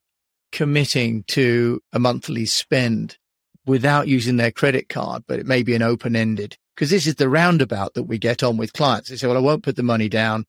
committing 0.52 1.24
to 1.28 1.82
a 1.94 2.00
monthly 2.00 2.46
spend 2.46 3.18
without 3.72 4.08
using 4.08 4.38
their 4.38 4.52
credit 4.52 4.90
card, 4.90 5.24
but 5.28 5.40
it 5.40 5.48
may 5.48 5.64
be 5.64 5.76
an 5.76 5.82
open 5.82 6.16
ended? 6.16 6.58
Because 6.76 6.90
this 6.90 7.08
is 7.08 7.16
the 7.16 7.30
roundabout 7.30 7.96
that 7.96 8.04
we 8.04 8.18
get 8.18 8.44
on 8.44 8.58
with 8.58 8.74
clients. 8.74 9.10
They 9.10 9.16
say, 9.16 9.28
well, 9.28 9.38
I 9.38 9.42
won't 9.42 9.64
put 9.64 9.76
the 9.76 9.84
money 9.84 10.10
down 10.10 10.46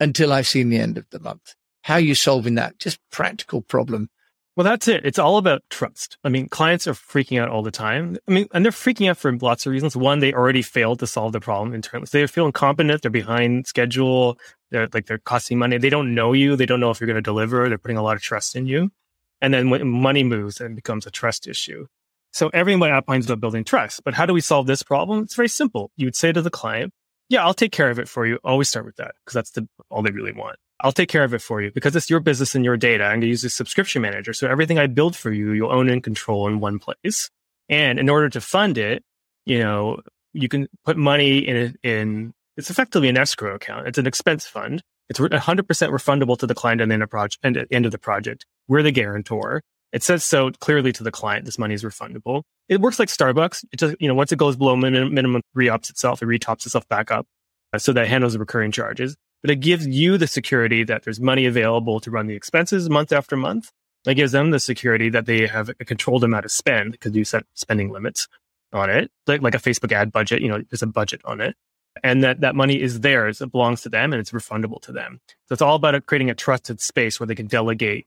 until 0.00 0.32
I've 0.32 0.46
seen 0.46 0.70
the 0.70 0.78
end 0.78 0.98
of 0.98 1.06
the 1.10 1.20
month. 1.20 1.54
How 1.82 1.94
are 1.94 2.00
you 2.00 2.14
solving 2.14 2.56
that? 2.56 2.78
Just 2.78 2.98
practical 3.10 3.62
problem 3.62 4.08
well, 4.54 4.64
that's 4.64 4.86
it. 4.86 5.06
It's 5.06 5.18
all 5.18 5.38
about 5.38 5.62
trust. 5.70 6.18
I 6.24 6.28
mean, 6.28 6.46
clients 6.46 6.86
are 6.86 6.92
freaking 6.92 7.40
out 7.40 7.48
all 7.48 7.62
the 7.62 7.70
time. 7.70 8.18
I 8.28 8.32
mean, 8.32 8.48
and 8.52 8.64
they're 8.64 8.72
freaking 8.72 9.08
out 9.08 9.16
for 9.16 9.34
lots 9.38 9.64
of 9.64 9.72
reasons. 9.72 9.96
One, 9.96 10.18
they 10.18 10.34
already 10.34 10.60
failed 10.60 10.98
to 10.98 11.06
solve 11.06 11.32
the 11.32 11.40
problem 11.40 11.72
internally. 11.72 12.06
So 12.06 12.18
they 12.18 12.26
feel 12.26 12.44
incompetent. 12.44 13.00
They're 13.00 13.10
behind 13.10 13.66
schedule. 13.66 14.38
They're 14.70 14.88
like, 14.92 15.06
they're 15.06 15.18
costing 15.18 15.58
money. 15.58 15.78
They 15.78 15.88
don't 15.88 16.14
know 16.14 16.34
you. 16.34 16.54
They 16.54 16.66
don't 16.66 16.80
know 16.80 16.90
if 16.90 17.00
you're 17.00 17.06
going 17.06 17.14
to 17.14 17.22
deliver. 17.22 17.66
They're 17.68 17.78
putting 17.78 17.96
a 17.96 18.02
lot 18.02 18.16
of 18.16 18.22
trust 18.22 18.54
in 18.54 18.66
you. 18.66 18.90
And 19.40 19.54
then 19.54 19.70
when 19.70 19.88
money 19.88 20.22
moves, 20.22 20.60
it 20.60 20.74
becomes 20.74 21.06
a 21.06 21.10
trust 21.10 21.46
issue. 21.46 21.86
So 22.32 22.50
everything 22.52 22.82
about 22.82 23.06
Appbind 23.06 23.20
is 23.20 23.26
about 23.26 23.40
building 23.40 23.64
trust. 23.64 24.02
But 24.04 24.14
how 24.14 24.26
do 24.26 24.32
we 24.32 24.40
solve 24.40 24.66
this 24.66 24.82
problem? 24.82 25.22
It's 25.22 25.34
very 25.34 25.48
simple. 25.48 25.90
You 25.96 26.06
would 26.06 26.16
say 26.16 26.32
to 26.32 26.42
the 26.42 26.50
client, 26.50 26.92
yeah, 27.28 27.44
I'll 27.44 27.54
take 27.54 27.72
care 27.72 27.90
of 27.90 27.98
it 27.98 28.08
for 28.08 28.26
you. 28.26 28.38
Always 28.44 28.68
start 28.68 28.84
with 28.84 28.96
that 28.96 29.12
because 29.24 29.34
that's 29.34 29.50
the, 29.52 29.68
all 29.90 30.02
they 30.02 30.10
really 30.10 30.32
want. 30.32 30.56
I'll 30.80 30.92
take 30.92 31.08
care 31.08 31.24
of 31.24 31.32
it 31.32 31.40
for 31.40 31.62
you 31.62 31.70
because 31.72 31.94
it's 31.94 32.10
your 32.10 32.20
business 32.20 32.54
and 32.54 32.64
your 32.64 32.76
data. 32.76 33.04
I'm 33.04 33.12
going 33.12 33.20
to 33.22 33.26
use 33.28 33.44
a 33.44 33.50
subscription 33.50 34.02
manager. 34.02 34.32
So 34.32 34.48
everything 34.48 34.78
I 34.78 34.86
build 34.86 35.14
for 35.14 35.30
you, 35.30 35.52
you'll 35.52 35.72
own 35.72 35.88
and 35.88 36.02
control 36.02 36.48
in 36.48 36.58
one 36.58 36.78
place. 36.78 37.30
And 37.68 37.98
in 37.98 38.08
order 38.08 38.28
to 38.30 38.40
fund 38.40 38.76
it, 38.78 39.04
you 39.46 39.60
know, 39.60 40.00
you 40.32 40.48
can 40.48 40.66
put 40.84 40.96
money 40.96 41.38
in, 41.38 41.76
in, 41.82 42.34
it's 42.56 42.70
effectively 42.70 43.08
an 43.08 43.16
escrow 43.16 43.54
account. 43.54 43.86
It's 43.86 43.98
an 43.98 44.06
expense 44.06 44.46
fund. 44.46 44.82
It's 45.08 45.20
100% 45.20 45.38
refundable 45.38 46.38
to 46.38 46.46
the 46.46 46.54
client 46.54 46.80
at 46.80 46.90
at 46.90 47.68
the 47.68 47.74
end 47.74 47.86
of 47.86 47.92
the 47.92 47.98
project. 47.98 48.46
We're 48.66 48.82
the 48.82 48.92
guarantor. 48.92 49.62
It 49.92 50.02
says 50.02 50.24
so 50.24 50.50
clearly 50.50 50.92
to 50.92 51.02
the 51.02 51.10
client, 51.10 51.44
this 51.44 51.58
money 51.58 51.74
is 51.74 51.84
refundable. 51.84 52.42
It 52.68 52.80
works 52.80 52.98
like 52.98 53.08
Starbucks. 53.08 53.64
It 53.72 53.78
just, 53.78 53.96
you 54.00 54.08
know, 54.08 54.14
once 54.14 54.32
it 54.32 54.38
goes 54.38 54.56
below 54.56 54.74
minimum, 54.76 55.12
minimum 55.12 55.42
re-ups 55.54 55.90
itself, 55.90 56.22
it 56.22 56.26
retops 56.26 56.64
itself 56.64 56.88
back 56.88 57.10
up. 57.10 57.26
Uh, 57.74 57.78
so 57.78 57.92
that 57.92 58.06
handles 58.06 58.34
the 58.34 58.38
recurring 58.38 58.70
charges 58.70 59.16
but 59.42 59.50
it 59.50 59.56
gives 59.56 59.86
you 59.86 60.16
the 60.16 60.26
security 60.26 60.84
that 60.84 61.02
there's 61.02 61.20
money 61.20 61.46
available 61.46 62.00
to 62.00 62.10
run 62.10 62.28
the 62.28 62.34
expenses 62.34 62.88
month 62.88 63.12
after 63.12 63.36
month. 63.36 63.70
It 64.06 64.14
gives 64.14 64.32
them 64.32 64.50
the 64.50 64.60
security 64.60 65.10
that 65.10 65.26
they 65.26 65.46
have 65.46 65.68
a 65.68 65.84
controlled 65.84 66.24
amount 66.24 66.44
of 66.44 66.52
spend 66.52 66.92
because 66.92 67.14
you 67.14 67.24
set 67.24 67.44
spending 67.54 67.90
limits 67.90 68.28
on 68.72 68.88
it, 68.88 69.10
like, 69.26 69.42
like 69.42 69.54
a 69.54 69.58
Facebook 69.58 69.92
ad 69.92 70.10
budget, 70.10 70.40
you 70.40 70.48
know, 70.48 70.62
there's 70.70 70.82
a 70.82 70.86
budget 70.86 71.20
on 71.24 71.40
it. 71.40 71.54
And 72.02 72.24
that, 72.24 72.40
that 72.40 72.56
money 72.56 72.80
is 72.80 73.00
theirs. 73.00 73.42
It 73.42 73.52
belongs 73.52 73.82
to 73.82 73.90
them 73.90 74.12
and 74.12 74.20
it's 74.20 74.30
refundable 74.30 74.80
to 74.82 74.92
them. 74.92 75.20
So 75.46 75.52
it's 75.52 75.62
all 75.62 75.76
about 75.76 76.06
creating 76.06 76.30
a 76.30 76.34
trusted 76.34 76.80
space 76.80 77.20
where 77.20 77.26
they 77.26 77.34
can 77.34 77.48
delegate 77.48 78.06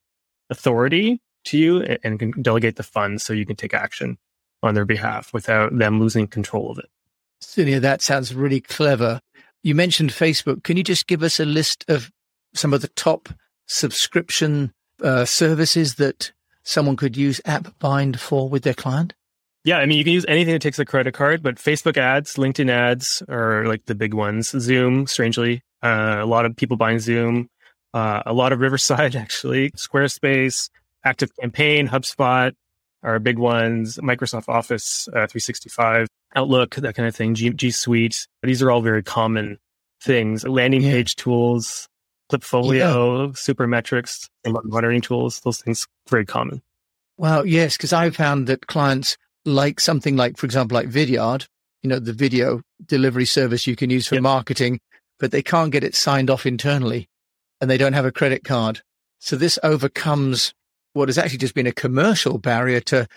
authority 0.50 1.22
to 1.46 1.58
you 1.58 1.82
and, 1.82 2.00
and 2.04 2.20
can 2.20 2.42
delegate 2.42 2.76
the 2.76 2.84
funds 2.84 3.24
so 3.24 3.34
you 3.34 3.46
can 3.46 3.56
take 3.56 3.74
action 3.74 4.18
on 4.64 4.74
their 4.74 4.86
behalf 4.86 5.34
without 5.34 5.78
them 5.78 6.00
losing 6.00 6.28
control 6.28 6.72
of 6.72 6.80
it. 6.80 6.90
Sunir, 7.42 7.82
that 7.82 8.02
sounds 8.02 8.34
really 8.34 8.62
clever. 8.62 9.20
You 9.64 9.76
mentioned 9.76 10.12
Facebook. 10.12 10.64
Can 10.64 10.78
you 10.78 10.84
just 10.84 11.08
give 11.08 11.24
us 11.24 11.40
a 11.40 11.46
list 11.46 11.86
of 11.88 12.12
some 12.54 12.74
of 12.74 12.82
the 12.82 12.88
top 12.90 13.30
subscription 13.68 14.74
uh, 15.04 15.26
services 15.26 15.96
that 15.96 16.32
someone 16.64 16.96
could 16.96 17.18
use 17.18 17.42
Appbind 17.46 18.20
for 18.20 18.50
with 18.50 18.64
their 18.64 18.74
client? 18.74 19.14
Yeah, 19.64 19.78
I 19.78 19.88
mean, 19.88 19.98
you 19.98 20.04
can 20.04 20.14
use 20.14 20.26
anything 20.28 20.54
that 20.54 20.62
takes 20.62 20.78
a 20.78 20.86
credit 20.86 21.16
card, 21.16 21.42
but 21.42 21.56
Facebook 21.56 21.98
ads, 21.98 22.36
LinkedIn 22.36 22.70
ads 22.70 23.24
are 23.28 23.66
like 23.66 23.86
the 23.86 23.96
big 23.96 24.14
ones. 24.14 24.50
Zoom, 24.50 25.08
strangely, 25.08 25.64
uh, 25.82 26.18
a 26.20 26.26
lot 26.26 26.46
of 26.46 26.56
people 26.56 26.78
buying 26.78 27.00
Zoom. 27.00 27.50
Uh, 27.92 28.22
a 28.26 28.34
lot 28.34 28.52
of 28.52 28.60
Riverside, 28.60 29.16
actually. 29.16 29.72
Squarespace, 29.72 30.70
Active 31.06 31.30
Campaign, 31.40 31.88
HubSpot 31.88 32.52
are 33.04 33.20
big 33.20 33.38
ones. 33.38 33.98
Microsoft 33.98 34.50
Office 34.50 35.08
uh, 35.10 35.28
365. 35.28 36.08
Outlook, 36.36 36.76
that 36.76 36.96
kind 36.96 37.08
of 37.08 37.16
thing, 37.16 37.34
G, 37.36 37.52
G 37.52 37.72
Suite. 37.72 38.28
These 38.44 38.62
are 38.62 38.70
all 38.72 38.82
very 38.82 39.04
common 39.04 39.58
things, 40.02 40.46
landing 40.46 40.82
Yeah. 40.82 40.92
page 40.92 41.16
tools, 41.16 41.88
Klipfolio, 42.32 43.32
Supermetrics, 43.34 44.28
and 44.44 44.58
monitoring 44.66 45.02
tools. 45.02 45.40
Those 45.42 45.60
things 45.62 45.88
very 46.10 46.26
common. 46.26 46.62
Well, 47.18 47.46
yes, 47.46 47.78
because 47.78 47.94
I 47.94 48.10
found 48.10 48.48
that 48.48 48.68
clients 48.68 49.16
like 49.46 49.80
something 49.80 50.18
like, 50.18 50.38
for 50.38 50.46
example, 50.46 50.76
like 50.76 50.90
Vidyard, 50.90 51.48
you 51.84 51.90
know, 51.90 52.00
the 52.00 52.12
video 52.14 52.62
delivery 52.86 53.26
service 53.26 53.68
you 53.68 53.76
can 53.76 53.90
use 53.90 54.08
for 54.08 54.16
Yep. 54.16 54.24
marketing, 54.24 54.80
but 55.20 55.32
they 55.32 55.42
can't 55.42 55.72
get 55.72 55.84
it 55.84 55.96
signed 55.96 56.30
off 56.30 56.46
internally 56.46 57.08
and 57.62 57.70
they 57.70 57.78
don't 57.78 57.94
have 57.94 58.06
a 58.06 58.12
credit 58.12 58.44
card. 58.44 58.82
So 59.20 59.38
this 59.38 59.58
overcomes 59.64 60.54
what 60.96 61.10
has 61.10 61.18
actually 61.18 61.40
just 61.40 61.54
been 61.54 61.68
a 61.68 61.72
commercial 61.72 62.38
barrier 62.38 62.80
to 62.80 63.08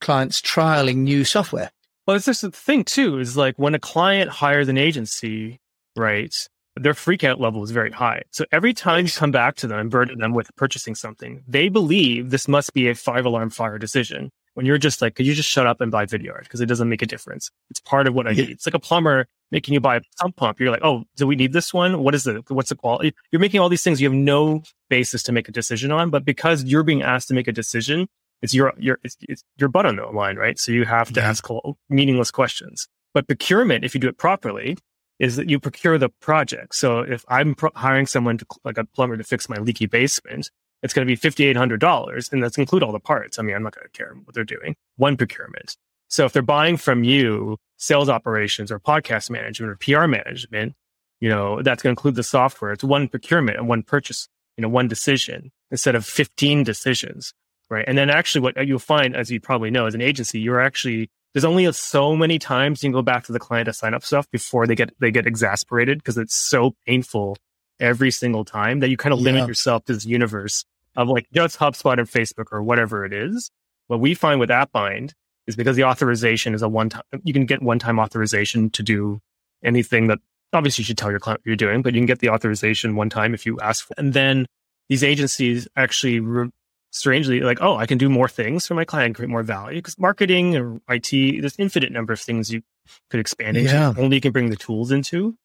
clients 0.00 0.40
trialing 0.40 0.96
new 0.96 1.24
software. 1.24 1.70
Well, 2.06 2.16
it's 2.16 2.26
just 2.26 2.42
the 2.42 2.50
thing 2.50 2.84
too, 2.84 3.18
is 3.18 3.36
like 3.36 3.58
when 3.58 3.74
a 3.74 3.78
client 3.78 4.30
hires 4.30 4.68
an 4.68 4.78
agency, 4.78 5.60
right? 5.96 6.34
Their 6.76 6.94
freak 6.94 7.22
out 7.22 7.40
level 7.40 7.62
is 7.62 7.70
very 7.70 7.90
high. 7.90 8.22
So 8.32 8.44
every 8.50 8.72
time 8.74 9.04
you 9.04 9.12
come 9.12 9.30
back 9.30 9.56
to 9.56 9.66
them 9.66 9.78
and 9.78 9.90
burden 9.90 10.18
them 10.18 10.32
with 10.32 10.54
purchasing 10.56 10.94
something, 10.94 11.42
they 11.46 11.68
believe 11.68 12.30
this 12.30 12.48
must 12.48 12.72
be 12.72 12.88
a 12.88 12.94
five 12.94 13.24
alarm 13.24 13.50
fire 13.50 13.78
decision. 13.78 14.30
When 14.58 14.66
you're 14.66 14.76
just 14.76 15.00
like, 15.00 15.14
could 15.14 15.24
you 15.24 15.34
just 15.34 15.48
shut 15.48 15.68
up 15.68 15.80
and 15.80 15.92
buy 15.92 16.04
Vidyard? 16.04 16.42
Because 16.42 16.60
it 16.60 16.66
doesn't 16.66 16.88
make 16.88 17.00
a 17.00 17.06
difference. 17.06 17.48
It's 17.70 17.78
part 17.78 18.08
of 18.08 18.14
what 18.14 18.26
I 18.26 18.32
need. 18.32 18.50
It's 18.50 18.66
like 18.66 18.74
a 18.74 18.80
plumber 18.80 19.28
making 19.52 19.72
you 19.72 19.78
buy 19.78 19.98
a 19.98 20.00
sump 20.18 20.34
pump. 20.34 20.58
You're 20.58 20.72
like, 20.72 20.82
oh, 20.82 21.04
do 21.14 21.28
we 21.28 21.36
need 21.36 21.52
this 21.52 21.72
one? 21.72 22.02
What 22.02 22.12
is 22.12 22.26
it? 22.26 22.50
What's 22.50 22.70
the 22.70 22.74
quality? 22.74 23.14
You're 23.30 23.38
making 23.38 23.60
all 23.60 23.68
these 23.68 23.84
things 23.84 24.00
you 24.00 24.08
have 24.08 24.18
no 24.18 24.64
basis 24.90 25.22
to 25.22 25.30
make 25.30 25.48
a 25.48 25.52
decision 25.52 25.92
on, 25.92 26.10
but 26.10 26.24
because 26.24 26.64
you're 26.64 26.82
being 26.82 27.02
asked 27.02 27.28
to 27.28 27.34
make 27.34 27.46
a 27.46 27.52
decision, 27.52 28.08
it's 28.42 28.52
your 28.52 28.72
your 28.78 28.98
it's, 29.04 29.16
it's 29.28 29.44
your 29.58 29.68
butt 29.68 29.86
on 29.86 29.94
the 29.94 30.06
line, 30.06 30.34
right? 30.34 30.58
So 30.58 30.72
you 30.72 30.84
have 30.86 31.12
to 31.12 31.20
Yeah. 31.20 31.28
ask 31.28 31.46
meaningless 31.88 32.32
questions. 32.32 32.88
But 33.14 33.28
procurement, 33.28 33.84
if 33.84 33.94
you 33.94 34.00
do 34.00 34.08
it 34.08 34.18
properly, 34.18 34.76
is 35.20 35.36
that 35.36 35.48
you 35.48 35.60
procure 35.60 35.98
the 35.98 36.08
project. 36.20 36.74
So 36.74 36.98
if 36.98 37.24
I'm 37.28 37.54
pro- 37.54 37.70
hiring 37.76 38.06
someone 38.06 38.38
to 38.38 38.46
like 38.64 38.76
a 38.76 38.84
plumber 38.84 39.16
to 39.16 39.22
fix 39.22 39.48
my 39.48 39.58
leaky 39.58 39.86
basement, 39.86 40.50
it's 40.82 40.94
going 40.94 41.06
to 41.06 41.10
be 41.10 41.16
fifty 41.16 41.44
eight 41.44 41.56
hundred 41.56 41.80
dollars, 41.80 42.28
and 42.32 42.42
that's 42.42 42.58
include 42.58 42.82
all 42.82 42.92
the 42.92 43.00
parts. 43.00 43.38
I 43.38 43.42
mean, 43.42 43.54
I'm 43.54 43.62
not 43.62 43.74
going 43.74 43.86
to 43.86 43.96
care 43.96 44.14
what 44.24 44.34
they're 44.34 44.44
doing. 44.44 44.76
One 44.96 45.16
procurement. 45.16 45.76
So 46.08 46.24
if 46.24 46.32
they're 46.32 46.42
buying 46.42 46.76
from 46.76 47.04
you 47.04 47.58
sales 47.76 48.08
operations 48.08 48.72
or 48.72 48.80
podcast 48.80 49.30
management 49.30 49.70
or 49.70 49.76
PR 49.76 50.06
management, 50.06 50.74
you 51.20 51.28
know 51.28 51.62
that's 51.62 51.82
going 51.82 51.94
to 51.94 51.98
include 51.98 52.14
the 52.14 52.22
software. 52.22 52.72
It's 52.72 52.84
one 52.84 53.08
procurement 53.08 53.58
and 53.58 53.68
one 53.68 53.82
purchase. 53.82 54.28
You 54.56 54.62
know, 54.62 54.68
one 54.68 54.88
decision 54.88 55.52
instead 55.70 55.94
of 55.94 56.04
fifteen 56.04 56.64
decisions 56.64 57.32
right? 57.70 57.84
And 57.86 57.98
then 57.98 58.10
actually, 58.10 58.40
what 58.40 58.66
you'll 58.66 58.78
find, 58.78 59.14
as 59.14 59.30
you 59.30 59.40
probably 59.40 59.70
know, 59.70 59.86
as 59.86 59.94
an 59.94 60.00
agency, 60.00 60.40
you're 60.40 60.60
actually 60.60 61.10
there's 61.34 61.44
only 61.44 61.70
so 61.72 62.16
many 62.16 62.38
times 62.38 62.82
you 62.82 62.88
can 62.88 62.92
go 62.92 63.02
back 63.02 63.24
to 63.24 63.32
the 63.32 63.38
client 63.38 63.66
to 63.66 63.72
sign 63.72 63.94
up 63.94 64.02
stuff 64.02 64.30
before 64.30 64.66
they 64.66 64.74
get 64.74 64.90
they 64.98 65.10
get 65.10 65.26
exasperated 65.26 65.98
because 65.98 66.18
it's 66.18 66.34
so 66.34 66.74
painful 66.86 67.36
every 67.80 68.10
single 68.10 68.44
time 68.44 68.80
that 68.80 68.88
you 68.90 68.96
kind 68.96 69.12
of 69.12 69.20
limit 69.20 69.42
Yeah. 69.42 69.46
yourself 69.46 69.84
to 69.86 69.94
this 69.94 70.04
universe 70.06 70.64
of 70.96 71.08
like 71.08 71.26
just 71.32 71.58
HubSpot 71.58 71.98
and 71.98 72.08
Facebook 72.08 72.46
or 72.52 72.62
whatever 72.62 73.04
it 73.04 73.12
is. 73.12 73.50
What 73.86 74.00
we 74.00 74.14
find 74.14 74.40
with 74.40 74.50
AppBind 74.50 75.12
is 75.46 75.56
because 75.56 75.76
the 75.76 75.84
authorization 75.84 76.54
is 76.54 76.62
a 76.62 76.68
one 76.68 76.90
time, 76.90 77.02
you 77.24 77.32
can 77.32 77.46
get 77.46 77.62
one 77.62 77.78
time 77.78 77.98
authorization 77.98 78.68
to 78.70 78.82
do 78.82 79.20
anything 79.64 80.08
that 80.08 80.18
obviously 80.52 80.82
you 80.82 80.86
should 80.86 80.98
tell 80.98 81.10
your 81.10 81.20
client 81.20 81.40
what 81.40 81.46
you're 81.46 81.56
doing, 81.56 81.82
but 81.82 81.94
you 81.94 82.00
can 82.00 82.06
get 82.06 82.18
the 82.18 82.28
authorization 82.28 82.96
one 82.96 83.08
time 83.10 83.32
if 83.34 83.46
you 83.46 83.58
ask 83.60 83.86
for 83.86 83.92
it. 83.92 83.98
And 83.98 84.12
then 84.12 84.46
these 84.88 85.04
agencies 85.04 85.68
actually 85.76 86.20
re- 86.20 86.50
strangely 86.90 87.40
like, 87.40 87.58
oh, 87.60 87.76
I 87.76 87.86
can 87.86 87.98
do 87.98 88.08
more 88.08 88.28
things 88.28 88.66
for 88.66 88.74
my 88.74 88.84
client, 88.84 89.14
create 89.16 89.28
more 89.30 89.42
value 89.42 89.78
because 89.78 89.98
marketing 89.98 90.56
or 90.56 90.80
IT, 90.88 91.10
there's 91.40 91.56
infinite 91.58 91.92
number 91.92 92.12
of 92.12 92.20
things 92.20 92.50
you 92.52 92.62
could 93.10 93.20
expand 93.20 93.56
into. 93.56 93.70
Yeah. 93.70 93.92
Only 93.96 94.16
you 94.16 94.20
can 94.20 94.32
bring 94.32 94.50
the 94.50 94.56
tools 94.56 94.90
into, 94.90 95.36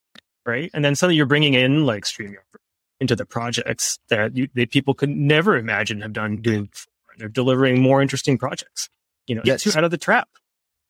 right? 0.45 0.69
And 0.73 0.83
then 0.83 0.95
suddenly 0.95 1.15
you're 1.15 1.25
bringing 1.25 1.53
in 1.53 1.85
like 1.85 2.05
StreamYard 2.05 2.37
into 2.99 3.15
the 3.15 3.25
projects 3.25 3.99
that 4.09 4.35
you 4.35 4.47
that 4.55 4.71
people 4.71 4.93
could 4.93 5.09
never 5.09 5.57
imagine 5.57 6.01
have 6.01 6.13
done 6.13 6.37
doing. 6.37 6.65
Before. 6.65 6.91
They're 7.17 7.29
delivering 7.29 7.79
more 7.81 8.01
interesting 8.01 8.37
projects. 8.39 8.89
You 9.27 9.35
know, 9.35 9.41
Yes. 9.45 9.75
out 9.75 9.83
of 9.83 9.91
the 9.91 9.97
trap. 9.97 10.27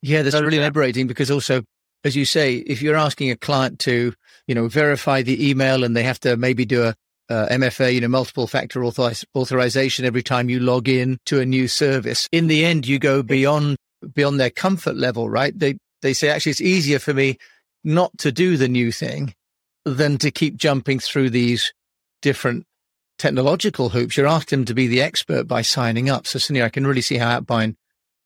Yeah, 0.02 0.22
that's 0.22 0.40
really 0.40 0.60
liberating 0.60 1.06
because 1.08 1.30
also, 1.32 1.64
as 2.04 2.16
you 2.16 2.26
say, 2.26 2.56
if 2.56 2.82
you're 2.82 2.96
asking 2.96 3.30
a 3.32 3.36
client 3.36 3.80
to, 3.80 4.14
you 4.48 4.56
know, 4.56 4.68
verify 4.68 5.22
the 5.22 5.50
email 5.50 5.84
and 5.84 5.96
they 5.96 6.04
have 6.04 6.20
to 6.22 6.36
maybe 6.38 6.66
do 6.66 6.84
a, 6.84 6.96
uh 7.30 7.48
MFA, 7.50 7.94
you 7.94 8.02
know, 8.02 8.08
multiple 8.10 8.48
factor 8.48 8.84
authorization 8.84 10.06
every 10.06 10.24
time 10.24 10.50
you 10.50 10.60
log 10.60 10.90
in 10.90 11.18
to 11.26 11.40
a 11.40 11.46
new 11.46 11.68
service. 11.68 12.28
In 12.32 12.48
the 12.48 12.66
end, 12.66 12.86
you 12.88 13.00
go 13.00 13.24
beyond 13.24 13.78
beyond 14.14 14.40
their 14.40 14.50
comfort 14.50 14.96
level, 14.96 15.30
right? 15.30 15.58
They 15.58 15.78
they 16.02 16.14
say 16.14 16.30
actually 16.30 16.52
it's 16.52 16.62
easier 16.62 17.00
for 17.00 17.14
me 17.14 17.38
not 17.84 18.18
to 18.20 18.32
do 18.32 18.58
the 18.58 18.68
new 18.68 18.92
thing 18.92 19.34
than 19.86 20.18
to 20.20 20.32
keep 20.32 20.56
jumping 20.56 21.00
through 21.00 21.30
these 21.30 21.74
different 22.22 22.66
technological 23.18 23.90
hoops. 23.90 24.18
You're 24.18 24.28
asking 24.28 24.60
them 24.60 24.66
to 24.66 24.74
be 24.74 24.88
the 24.88 25.02
expert 25.02 25.48
by 25.48 25.62
signing 25.62 26.10
up. 26.10 26.28
So, 26.28 26.40
Sunir, 26.40 26.64
I 26.64 26.70
can 26.70 26.88
really 26.88 27.02
see 27.02 27.18
how 27.18 27.40
Appbind 27.40 27.76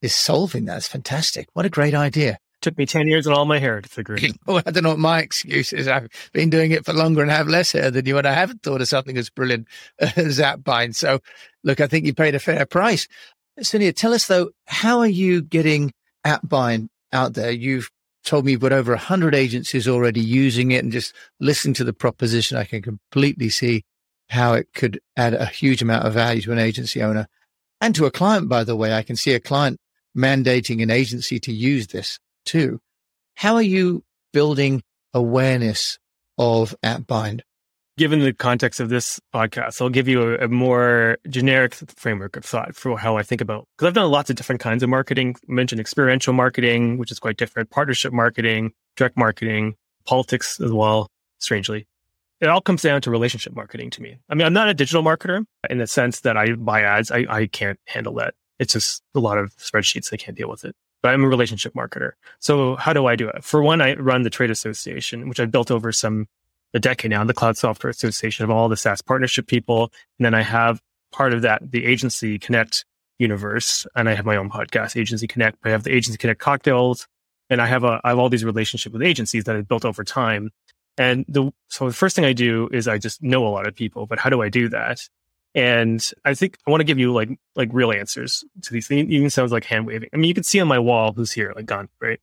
is 0.01 0.13
solving 0.13 0.65
that. 0.65 0.77
It's 0.77 0.87
fantastic. 0.87 1.47
What 1.53 1.65
a 1.65 1.69
great 1.69 1.93
idea. 1.93 2.37
Took 2.61 2.77
me 2.77 2.87
10 2.87 3.07
years 3.07 3.27
and 3.27 3.35
all 3.35 3.45
my 3.45 3.59
hair 3.59 3.81
to 3.81 3.89
figure 3.89 4.15
it 4.15 4.23
out. 4.23 4.31
Oh, 4.47 4.61
I 4.65 4.71
don't 4.71 4.83
know 4.83 4.89
what 4.89 4.99
my 4.99 5.19
excuse 5.19 5.71
is. 5.71 5.87
I've 5.87 6.07
been 6.33 6.49
doing 6.49 6.71
it 6.71 6.85
for 6.85 6.93
longer 6.93 7.21
and 7.21 7.29
have 7.29 7.47
less 7.47 7.71
hair 7.71 7.91
than 7.91 8.05
you, 8.07 8.17
and 8.17 8.27
I 8.27 8.33
haven't 8.33 8.63
thought 8.63 8.81
of 8.81 8.87
something 8.87 9.17
as 9.17 9.29
brilliant 9.29 9.67
as 9.99 10.39
Appbind. 10.39 10.95
So, 10.95 11.19
look, 11.63 11.79
I 11.79 11.87
think 11.87 12.05
you 12.05 12.13
paid 12.15 12.33
a 12.33 12.39
fair 12.39 12.65
price. 12.65 13.07
Sunir, 13.59 13.95
tell 13.95 14.13
us 14.13 14.27
though, 14.27 14.49
how 14.65 14.99
are 14.99 15.07
you 15.07 15.41
getting 15.41 15.93
Appbind 16.25 16.89
out 17.13 17.33
there? 17.33 17.51
You've 17.51 17.89
told 18.27 18.45
me 18.45 18.51
you've 18.51 18.61
got 18.61 18.73
over 18.73 18.91
100 18.91 19.33
agencies 19.33 19.87
already 19.87 20.21
using 20.21 20.71
it 20.71 20.83
and 20.83 20.91
just 20.91 21.13
listen 21.39 21.73
to 21.73 21.83
the 21.83 21.93
proposition, 21.93 22.57
I 22.57 22.65
can 22.65 22.81
completely 22.81 23.49
see 23.49 23.83
how 24.29 24.53
it 24.53 24.67
could 24.75 24.99
add 25.15 25.33
a 25.33 25.45
huge 25.45 25.81
amount 25.81 26.05
of 26.05 26.13
value 26.13 26.41
to 26.41 26.51
an 26.51 26.59
agency 26.59 27.01
owner 27.01 27.27
and 27.79 27.95
to 27.95 28.05
a 28.05 28.11
client, 28.11 28.49
by 28.49 28.63
the 28.63 28.75
way. 28.75 28.93
I 28.93 29.03
can 29.03 29.15
see 29.15 29.33
a 29.33 29.39
client 29.39 29.79
mandating 30.15 30.83
an 30.83 30.91
agency 30.91 31.39
to 31.39 31.53
use 31.53 31.87
this 31.87 32.19
too. 32.45 32.81
How 33.35 33.55
are 33.55 33.61
you 33.61 34.03
building 34.33 34.83
awareness 35.13 35.97
of 36.37 36.75
AppBind? 36.83 37.41
Given 37.97 38.19
the 38.19 38.31
context 38.31 38.79
of 38.79 38.89
this 38.89 39.19
podcast, 39.33 39.81
I'll 39.81 39.89
give 39.89 40.07
you 40.07 40.35
a, 40.35 40.45
a 40.45 40.47
more 40.47 41.17
generic 41.27 41.73
framework 41.73 42.35
of 42.35 42.45
thought 42.45 42.75
for 42.75 42.95
how 42.95 43.17
I 43.17 43.23
think 43.23 43.41
about 43.41 43.67
because 43.75 43.87
I've 43.87 43.95
done 43.95 44.11
lots 44.11 44.29
of 44.29 44.35
different 44.35 44.61
kinds 44.61 44.83
of 44.83 44.89
marketing. 44.89 45.35
I 45.49 45.51
mentioned 45.51 45.81
experiential 45.81 46.31
marketing, 46.31 46.99
which 46.99 47.11
is 47.11 47.17
quite 47.17 47.37
different, 47.37 47.71
partnership 47.71 48.13
marketing, 48.13 48.73
direct 48.97 49.17
marketing, 49.17 49.73
politics 50.05 50.59
as 50.59 50.71
well, 50.71 51.07
strangely. 51.39 51.87
It 52.39 52.49
all 52.49 52.61
comes 52.61 52.83
down 52.83 53.01
to 53.01 53.09
relationship 53.09 53.55
marketing 53.55 53.89
to 53.89 54.01
me. 54.03 54.19
I 54.29 54.35
mean, 54.35 54.45
I'm 54.45 54.53
not 54.53 54.69
a 54.69 54.75
digital 54.75 55.01
marketer 55.01 55.43
in 55.67 55.79
the 55.79 55.87
sense 55.87 56.19
that 56.19 56.37
I 56.37 56.53
buy 56.53 56.83
ads. 56.83 57.09
I, 57.09 57.25
I 57.27 57.47
can't 57.47 57.79
handle 57.85 58.13
that. 58.15 58.35
It's 58.59 58.73
just 58.73 59.01
a 59.15 59.19
lot 59.19 59.39
of 59.39 59.55
spreadsheets. 59.55 60.13
I 60.13 60.17
can't 60.17 60.37
deal 60.37 60.51
with 60.51 60.65
it. 60.65 60.75
But 61.01 61.15
I'm 61.15 61.23
a 61.23 61.27
relationship 61.27 61.73
marketer. 61.73 62.11
So 62.39 62.75
how 62.75 62.93
do 62.93 63.07
I 63.07 63.15
do 63.15 63.27
it? 63.27 63.43
For 63.43 63.63
one, 63.63 63.81
I 63.81 63.95
run 63.95 64.21
the 64.21 64.29
trade 64.29 64.51
association, 64.51 65.29
which 65.29 65.39
I've 65.39 65.51
built 65.51 65.71
over 65.71 65.91
some 65.91 66.27
a 66.73 66.79
decade 66.79 67.11
now, 67.11 67.23
the 67.23 67.33
Cloud 67.33 67.57
Software 67.57 67.89
Association 67.89 68.43
of 68.43 68.51
all 68.51 68.69
the 68.69 68.77
SaaS 68.77 69.01
partnership 69.01 69.47
people. 69.47 69.91
And 70.19 70.25
then 70.25 70.33
I 70.33 70.41
have 70.41 70.81
part 71.11 71.33
of 71.33 71.41
that, 71.43 71.71
the 71.71 71.85
Agency 71.85 72.37
Connect 72.39 72.85
universe. 73.19 73.87
And 73.95 74.09
I 74.09 74.13
have 74.13 74.25
my 74.25 74.35
own 74.35 74.49
podcast, 74.49 74.99
Agency 74.99 75.27
Connect. 75.27 75.57
I 75.63 75.69
have 75.69 75.83
the 75.83 75.93
Agency 75.93 76.17
Connect 76.17 76.39
cocktails. 76.39 77.07
And 77.49 77.61
I 77.61 77.67
have 77.67 77.83
a, 77.83 78.01
I 78.03 78.09
have 78.09 78.19
all 78.19 78.29
these 78.29 78.43
relationships 78.43 78.91
with 78.91 79.01
agencies 79.01 79.45
that 79.45 79.55
I've 79.55 79.67
built 79.67 79.85
over 79.85 80.03
time. 80.03 80.51
And 80.97 81.25
the, 81.27 81.51
so 81.69 81.87
the 81.87 81.93
first 81.93 82.15
thing 82.15 82.25
I 82.25 82.33
do 82.33 82.69
is 82.73 82.87
I 82.87 82.97
just 82.97 83.23
know 83.23 83.47
a 83.47 83.49
lot 83.49 83.67
of 83.67 83.75
people, 83.75 84.05
but 84.05 84.19
how 84.19 84.29
do 84.29 84.41
I 84.41 84.49
do 84.49 84.67
that? 84.69 84.99
And 85.55 86.05
I 86.25 86.33
think 86.33 86.57
I 86.67 86.71
want 86.71 86.81
to 86.81 86.85
give 86.85 86.99
you 86.99 87.13
like, 87.13 87.29
like 87.55 87.69
real 87.71 87.91
answers 87.91 88.43
to 88.63 88.73
these 88.73 88.87
things. 88.87 89.07
It 89.07 89.13
even 89.13 89.29
sounds 89.29 89.51
like 89.51 89.63
hand 89.63 89.87
waving. 89.87 90.09
I 90.13 90.17
mean, 90.17 90.27
you 90.27 90.33
can 90.33 90.43
see 90.43 90.59
on 90.59 90.67
my 90.67 90.79
wall 90.79 91.13
who's 91.13 91.31
here, 91.31 91.53
like 91.55 91.65
Don, 91.65 91.87
right? 92.01 92.19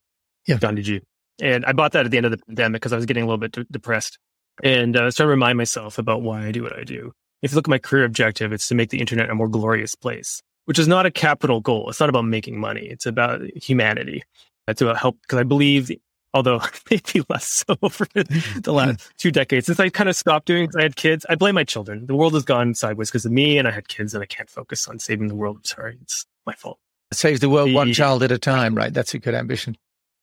Yeah. 0.47 0.59
Don, 0.59 0.75
did 0.75 0.87
you? 0.87 1.01
And 1.41 1.65
I 1.65 1.73
bought 1.73 1.93
that 1.93 2.05
at 2.05 2.11
the 2.11 2.17
end 2.17 2.27
of 2.27 2.33
the 2.33 2.39
pandemic 2.39 2.81
because 2.81 2.93
I 2.93 2.97
was 2.97 3.07
getting 3.07 3.23
a 3.23 3.27
little 3.27 3.39
bit 3.39 3.53
de- 3.53 3.65
depressed. 3.65 4.19
And 4.63 4.97
uh, 4.97 5.03
I 5.03 5.05
was 5.07 5.17
trying 5.17 5.27
to 5.27 5.31
remind 5.31 5.59
myself 5.59 5.99
about 5.99 6.23
why 6.23 6.47
I 6.47 6.53
do 6.53 6.63
what 6.63 6.79
I 6.79 6.85
do. 6.85 7.13
If 7.43 7.53
you 7.53 7.57
look 7.57 7.67
at 7.69 7.71
my 7.71 7.79
career 7.79 8.05
objective, 8.05 8.53
it's 8.53 8.69
to 8.69 8.75
make 8.75 8.91
the 8.91 9.01
internet 9.01 9.29
a 9.31 9.35
more 9.35 9.49
glorious 9.49 9.95
place, 9.95 10.41
which 10.65 10.79
is 10.79 10.89
not 10.89 11.07
a 11.07 11.11
capital 11.11 11.61
goal. 11.61 11.91
It's 11.91 12.01
not 12.01 12.09
about 12.09 12.25
making 12.25 12.59
money. 12.59 12.87
It's 12.87 13.07
about 13.07 13.43
humanity. 13.57 14.23
It's 14.67 14.81
about 14.81 14.97
help 14.97 15.21
because 15.23 15.39
I 15.39 15.43
believe, 15.43 15.91
although 16.33 16.63
maybe 16.91 17.23
less 17.29 17.65
so 17.69 17.75
for 17.91 18.07
the 18.15 18.73
last 18.73 19.11
two 19.19 19.31
decades 19.31 19.67
since 19.67 19.79
I 19.81 19.91
kind 19.91 20.09
of 20.09 20.17
stopped 20.17 20.47
doing. 20.47 20.67
'cause 20.69 20.77
I 20.77 20.83
had 20.83 20.97
kids. 20.97 21.27
I 21.29 21.35
blame 21.35 21.55
my 21.55 21.65
children. 21.65 22.07
The 22.07 22.15
world 22.15 22.33
has 22.35 22.45
gone 22.45 22.75
sideways 22.75 23.11
because 23.11 23.27
of 23.27 23.33
me, 23.33 23.59
and 23.59 23.69
I 23.69 23.73
had 23.73 23.89
kids, 23.89 24.15
and 24.15 24.23
I 24.23 24.27
can't 24.27 24.49
focus 24.49 24.89
on 24.89 24.99
saving 24.99 25.29
the 25.29 25.35
world. 25.35 25.57
I'm 25.59 25.65
sorry, 25.65 25.99
it's 26.01 26.25
my 26.47 26.55
fault. 26.55 26.79
Saves 27.13 27.41
the 27.41 27.49
world 27.51 27.73
one 27.73 27.93
child 27.93 28.23
at 28.23 28.33
a 28.33 28.39
time, 28.39 28.75
right? 28.75 28.93
That's 28.93 29.15
a 29.15 29.19
good 29.19 29.35
ambition. 29.35 29.77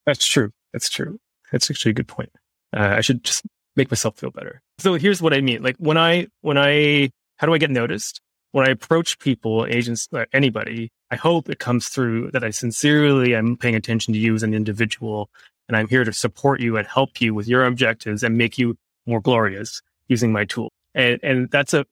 That's 0.06 0.26
true. 0.26 0.52
That's 0.74 0.90
true. 0.90 1.20
That's 1.52 1.70
actually 1.70 1.92
a 1.92 1.94
good 1.94 2.08
point. 2.08 2.32
Uh, 2.76 2.96
I 2.98 3.02
should 3.02 3.24
just 3.24 3.46
make 3.76 3.92
myself 3.92 4.18
feel 4.18 4.32
better. 4.32 4.62
So 4.80 4.96
here's 4.96 5.22
what 5.22 5.34
I 5.34 5.42
mean. 5.42 5.62
Like 5.64 5.78
when 5.78 5.98
I, 5.98 6.28
when 6.42 6.58
I, 6.58 7.12
how 7.38 7.48
do 7.48 7.54
I 7.54 7.58
get 7.58 7.72
noticed? 7.72 8.22
When 8.52 8.68
I 8.68 8.72
approach 8.72 9.18
people, 9.20 9.66
agents, 9.66 10.10
uh, 10.14 10.26
anybody, 10.34 10.92
I 11.10 11.16
hope 11.16 11.50
it 11.50 11.60
comes 11.60 11.88
through 11.88 12.32
that 12.32 12.44
I 12.44 12.50
sincerely 12.50 13.34
am 13.34 13.56
paying 13.56 13.76
attention 13.76 14.14
to 14.14 14.20
you 14.20 14.36
as 14.36 14.44
an 14.44 14.54
individual 14.54 15.30
and 15.72 15.78
I'm 15.78 15.88
here 15.88 16.04
to 16.04 16.12
support 16.12 16.60
you 16.60 16.76
and 16.76 16.86
help 16.86 17.22
you 17.22 17.34
with 17.34 17.48
your 17.48 17.66
objectives 17.66 18.24
and 18.24 18.38
make 18.38 18.58
you 18.58 18.76
more 19.06 19.22
glorious 19.22 19.82
using 20.10 20.34
my 20.34 20.44
tool. 20.44 20.70
And, 20.94 21.18
and 21.24 21.50
that's 21.50 21.74
a 21.74 21.86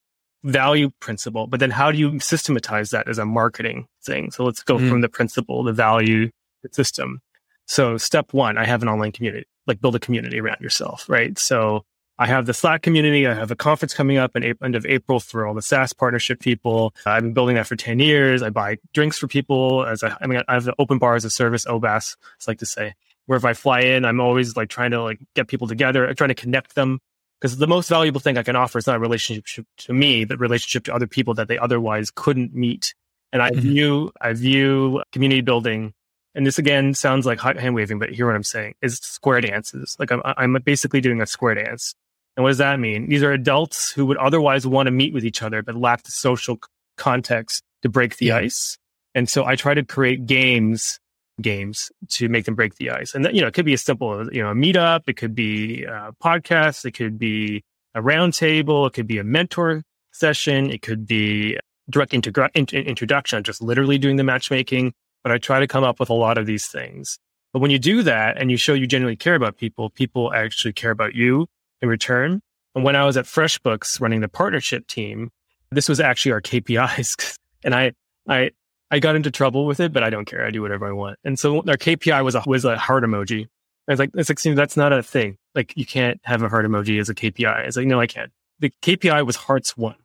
value 0.44 0.90
principle. 1.00 1.48
But 1.48 1.62
then 1.62 1.72
how 1.72 1.90
do 1.90 1.98
you 1.98 2.20
systematize 2.20 2.90
that 2.90 3.08
as 3.08 3.18
a 3.18 3.26
marketing 3.26 3.88
thing? 4.04 4.32
So 4.32 4.44
let's 4.44 4.64
go 4.64 4.78
mm 4.78 4.90
from 4.90 5.00
the 5.00 5.08
principle, 5.08 5.64
the 5.64 5.72
value, 5.72 6.30
the 6.62 6.70
system. 6.74 7.22
So 7.68 7.98
step 7.98 8.34
one, 8.34 8.58
I 8.58 8.66
have 8.66 8.82
an 8.82 8.90
online 8.90 9.14
community, 9.14 9.46
like 9.70 9.80
build 9.80 9.96
a 9.96 10.00
community 10.00 10.40
around 10.42 10.60
yourself, 10.60 11.08
right? 11.08 11.38
So 11.40 11.86
I 12.18 12.28
have 12.28 12.46
the 12.46 12.54
Slack 12.54 12.82
community. 12.82 13.26
I 13.26 13.34
have 13.34 13.50
a 13.50 13.56
conference 13.56 13.94
coming 13.94 14.18
up 14.18 14.36
in 14.36 14.44
April, 14.44 14.66
end 14.66 14.76
of 14.76 14.86
April 14.86 15.22
for 15.22 15.48
all 15.48 15.54
the 15.54 15.62
SaaS 15.62 15.94
partnership 15.94 16.42
people. 16.42 16.94
I've 17.06 17.24
been 17.24 17.32
building 17.32 17.56
that 17.56 17.66
for 17.66 17.78
10 17.78 18.00
years. 18.00 18.44
I 18.44 18.50
buy 18.50 18.78
drinks 18.94 19.18
for 19.18 19.28
people 19.28 19.86
as 19.86 20.04
I, 20.04 20.18
I 20.20 20.28
mean, 20.28 20.42
I 20.50 20.54
have 20.56 20.66
the 20.66 20.76
open 20.78 20.98
bar 20.98 21.16
as 21.16 21.24
a 21.24 21.30
service, 21.30 21.64
OBAS, 21.64 22.18
it's 22.36 22.48
like 22.48 22.60
to 22.60 22.66
say, 22.66 22.94
where 23.28 23.38
if 23.38 23.46
I 23.46 23.54
fly 23.54 23.82
in, 23.82 24.04
I'm 24.04 24.20
always 24.20 24.58
like 24.58 24.68
trying 24.68 24.92
to 24.92 25.02
like 25.02 25.20
get 25.34 25.48
people 25.48 25.68
together, 25.68 26.14
trying 26.14 26.28
to 26.28 26.36
connect 26.36 26.76
them. 26.76 27.00
Because 27.40 27.58
the 27.58 27.68
most 27.68 27.88
valuable 27.88 28.20
thing 28.20 28.38
I 28.38 28.44
can 28.44 28.58
offer 28.58 28.80
is 28.80 28.86
not 28.86 28.98
a 28.98 29.00
relationship 29.00 29.66
to 29.78 29.94
me, 29.94 30.26
but 30.26 30.42
relationship 30.42 30.84
to 30.86 30.94
other 30.94 31.08
people 31.08 31.36
that 31.36 31.48
they 31.48 31.58
otherwise 31.58 32.12
couldn't 32.14 32.54
meet. 32.54 32.94
And 33.32 33.42
I 33.42 33.52
mm-hmm. 33.52 33.62
view, 33.62 34.12
I 34.20 34.34
view 34.34 35.04
community 35.14 35.40
building 35.40 35.94
and 36.36 36.46
this 36.46 36.60
again 36.60 36.94
sounds 36.94 37.26
like 37.26 37.40
hand 37.40 37.76
waving, 37.76 38.00
but 38.00 38.10
hear 38.10 38.26
what 38.26 38.36
I'm 38.36 38.44
saying 38.44 38.76
is 38.82 38.98
square 38.98 39.42
dances. 39.42 39.96
Like 40.00 40.12
I'm, 40.12 40.22
I'm 40.26 40.54
basically 40.64 41.02
doing 41.02 41.22
a 41.22 41.26
square 41.26 41.56
dance. 41.56 41.96
And 42.38 42.44
what 42.44 42.52
does 42.52 42.60
that 42.60 42.80
mean? 42.80 43.10
These 43.10 43.24
are 43.24 43.32
adults 43.32 43.92
who 43.92 44.06
would 44.06 44.18
otherwise 44.18 44.66
want 44.66 44.88
to 44.88 44.92
meet 44.92 45.14
with 45.14 45.26
each 45.26 45.42
other, 45.42 45.62
but 45.62 45.76
lack 45.76 46.04
the 46.04 46.12
social 46.12 46.60
context 46.98 47.64
to 47.82 47.90
break 47.90 48.18
the 48.18 48.28
yeah. 48.28 48.38
ice. 48.38 48.78
And 49.16 49.28
so 49.28 49.46
I 49.46 49.56
try 49.56 49.74
to 49.74 49.84
create 49.84 50.26
games, 50.26 51.00
games 51.42 51.92
to 52.10 52.30
make 52.30 52.46
them 52.46 52.56
break 52.56 52.76
the 52.76 52.92
ice. 52.92 53.16
And 53.16 53.26
that, 53.26 53.34
you 53.34 53.42
know, 53.42 53.48
it 53.48 53.54
could 53.54 53.66
be 53.66 53.74
as 53.74 53.82
simple 53.82 54.22
as, 54.22 54.30
you 54.32 54.42
know, 54.42 54.52
a 54.52 54.56
meetup. 54.56 55.02
It 55.08 55.18
could 55.18 55.34
be 55.34 55.84
a 55.84 56.12
podcast. 56.24 56.86
It 56.86 56.92
could 56.92 57.18
be 57.18 57.64
a 57.96 58.02
roundtable. 58.02 58.88
It 58.88 58.94
could 58.94 59.08
be 59.08 59.18
a 59.18 59.24
mentor 59.24 59.84
session. 60.12 60.70
It 60.70 60.82
could 60.82 61.08
be 61.08 61.58
direct 61.90 62.12
integra- 62.12 62.52
in- 62.54 62.68
introduction, 62.86 63.44
just 63.44 63.62
literally 63.62 63.98
doing 63.98 64.18
the 64.18 64.24
matchmaking. 64.24 64.94
But 65.24 65.32
I 65.32 65.38
try 65.38 65.60
to 65.60 65.68
come 65.68 65.84
up 65.84 66.00
with 66.00 66.10
a 66.10 66.14
lot 66.14 66.38
of 66.38 66.46
these 66.46 66.68
things. 66.68 67.20
But 67.54 67.60
when 67.60 67.72
you 67.72 67.80
do 67.80 68.04
that 68.04 68.40
and 68.40 68.52
you 68.52 68.58
show 68.58 68.74
you 68.74 68.88
genuinely 68.88 69.16
care 69.16 69.36
about 69.36 69.58
people, 69.58 69.90
people 69.90 70.34
actually 70.34 70.74
care 70.74 70.92
about 70.92 71.16
you 71.16 71.48
in 71.82 71.90
return. 71.90 72.42
And 72.76 72.84
when 72.84 72.96
I 72.96 73.06
was 73.06 73.18
at 73.18 73.26
FreshBooks 73.26 74.00
running 74.00 74.22
the 74.22 74.30
partnership 74.30 74.88
team, 74.88 75.32
this 75.72 75.90
was 75.90 76.00
actually 76.00 76.34
our 76.34 76.42
KPIs. 76.42 77.36
and 77.64 77.74
I, 77.74 77.94
I, 78.28 78.52
I 78.92 79.00
got 79.00 79.16
into 79.16 79.32
trouble 79.32 79.66
with 79.66 79.80
it, 79.80 79.94
but 79.94 80.04
I 80.04 80.10
don't 80.10 80.26
care. 80.26 80.46
I 80.46 80.52
do 80.52 80.62
whatever 80.62 80.88
I 80.88 80.92
want. 80.92 81.18
And 81.24 81.38
so 81.38 81.58
our 81.58 81.78
KPI 81.78 82.24
was 82.24 82.36
a, 82.36 82.44
was 82.46 82.66
a 82.66 82.78
heart 82.78 83.04
emoji. 83.04 83.48
I 83.88 83.94
was 83.94 84.00
like, 84.00 84.12
it's 84.14 84.30
like, 84.30 84.56
that's 84.56 84.78
not 84.78 84.94
a 84.94 85.02
thing. 85.02 85.38
Like 85.56 85.74
you 85.76 85.86
can't 85.86 86.20
have 86.24 86.44
a 86.44 86.50
heart 86.50 86.66
emoji 86.66 87.00
as 87.00 87.10
a 87.10 87.16
KPI. 87.16 87.68
It's 87.68 87.78
like, 87.78 87.88
no, 87.88 88.00
I 88.00 88.08
can't. 88.08 88.32
The 88.60 88.72
KPI 88.84 89.26
was 89.26 89.36
hearts 89.36 89.76
one. 89.76 89.96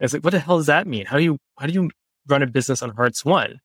I 0.00 0.04
was 0.04 0.12
like, 0.12 0.24
what 0.24 0.30
the 0.30 0.40
hell 0.40 0.56
does 0.56 0.66
that 0.66 0.86
mean? 0.86 1.06
How 1.06 1.18
do 1.18 1.24
you, 1.24 1.38
how 1.58 1.66
do 1.66 1.72
you 1.72 1.90
run 2.28 2.42
a 2.42 2.46
business 2.46 2.82
on 2.82 2.90
hearts 2.90 3.24
won? 3.24 3.60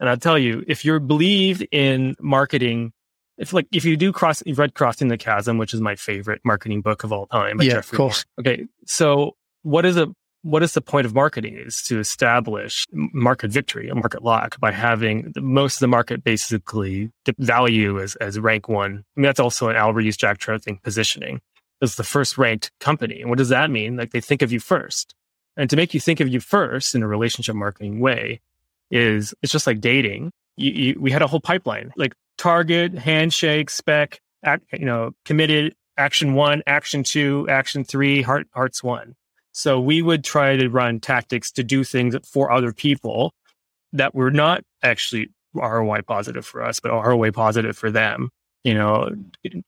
And 0.00 0.08
I'll 0.08 0.16
tell 0.16 0.38
you, 0.38 0.64
if 0.66 0.84
you're 0.84 1.00
believed 1.00 1.66
in 1.72 2.14
marketing 2.20 2.92
if 3.38 3.52
like 3.52 3.68
if 3.72 3.84
you 3.84 3.96
do 3.96 4.12
cross 4.12 4.42
you've 4.44 4.58
read 4.58 4.74
crossing 4.74 5.06
the 5.06 5.16
chasm 5.16 5.58
which 5.58 5.72
is 5.72 5.80
my 5.80 5.94
favorite 5.94 6.40
marketing 6.44 6.80
book 6.80 7.04
of 7.04 7.12
all 7.12 7.26
time 7.26 7.62
yeah 7.62 7.74
Geoffrey 7.74 7.96
of 7.96 7.98
course. 7.98 8.24
Moore. 8.36 8.52
okay 8.54 8.66
so 8.84 9.36
what 9.62 9.84
is 9.84 9.96
a 9.96 10.08
what 10.42 10.62
is 10.62 10.72
the 10.72 10.80
point 10.80 11.06
of 11.06 11.14
marketing 11.14 11.56
is 11.56 11.82
to 11.82 11.98
establish 11.98 12.86
market 12.92 13.50
victory 13.50 13.88
a 13.88 13.94
market 13.94 14.22
lock 14.22 14.58
by 14.60 14.70
having 14.70 15.32
the, 15.34 15.40
most 15.40 15.76
of 15.76 15.80
the 15.80 15.88
market 15.88 16.22
basically 16.22 17.10
value 17.38 18.00
as, 18.00 18.14
as 18.16 18.38
rank 18.38 18.68
one. 18.68 19.04
I 19.16 19.20
mean 19.20 19.26
that's 19.26 19.40
also 19.40 19.68
an 19.68 19.76
al 19.76 19.92
Ries 19.92 20.16
jack 20.16 20.38
trout 20.38 20.62
thing 20.62 20.80
positioning. 20.82 21.40
As 21.80 21.94
the 21.94 22.02
first 22.02 22.36
ranked 22.38 22.72
company. 22.80 23.20
And 23.20 23.30
what 23.30 23.38
does 23.38 23.50
that 23.50 23.70
mean? 23.70 23.96
Like 23.96 24.10
they 24.10 24.20
think 24.20 24.42
of 24.42 24.50
you 24.50 24.58
first. 24.58 25.14
And 25.56 25.70
to 25.70 25.76
make 25.76 25.94
you 25.94 26.00
think 26.00 26.18
of 26.18 26.26
you 26.26 26.40
first 26.40 26.96
in 26.96 27.04
a 27.04 27.06
relationship 27.06 27.54
marketing 27.54 28.00
way 28.00 28.40
is 28.90 29.34
it's 29.42 29.52
just 29.52 29.66
like 29.66 29.80
dating 29.80 30.30
you, 30.58 30.72
you, 30.72 31.00
we 31.00 31.10
had 31.10 31.22
a 31.22 31.26
whole 31.26 31.40
pipeline 31.40 31.92
like 31.96 32.14
target, 32.36 32.94
handshake, 32.94 33.70
spec, 33.70 34.20
act, 34.44 34.64
you 34.72 34.84
know, 34.84 35.12
committed, 35.24 35.74
action 35.96 36.34
one, 36.34 36.62
action 36.66 37.02
two, 37.02 37.46
action 37.48 37.84
three, 37.84 38.22
heart, 38.22 38.46
hearts 38.52 38.82
one. 38.82 39.14
So 39.52 39.80
we 39.80 40.02
would 40.02 40.24
try 40.24 40.56
to 40.56 40.68
run 40.68 41.00
tactics 41.00 41.50
to 41.52 41.64
do 41.64 41.84
things 41.84 42.16
for 42.24 42.52
other 42.52 42.72
people 42.72 43.32
that 43.92 44.14
were 44.14 44.30
not 44.30 44.62
actually 44.82 45.30
ROI 45.54 46.02
positive 46.02 46.46
for 46.46 46.62
us, 46.62 46.80
but 46.80 46.90
ROI 46.90 47.32
positive 47.32 47.76
for 47.76 47.90
them. 47.90 48.30
You 48.64 48.74
know, 48.74 49.10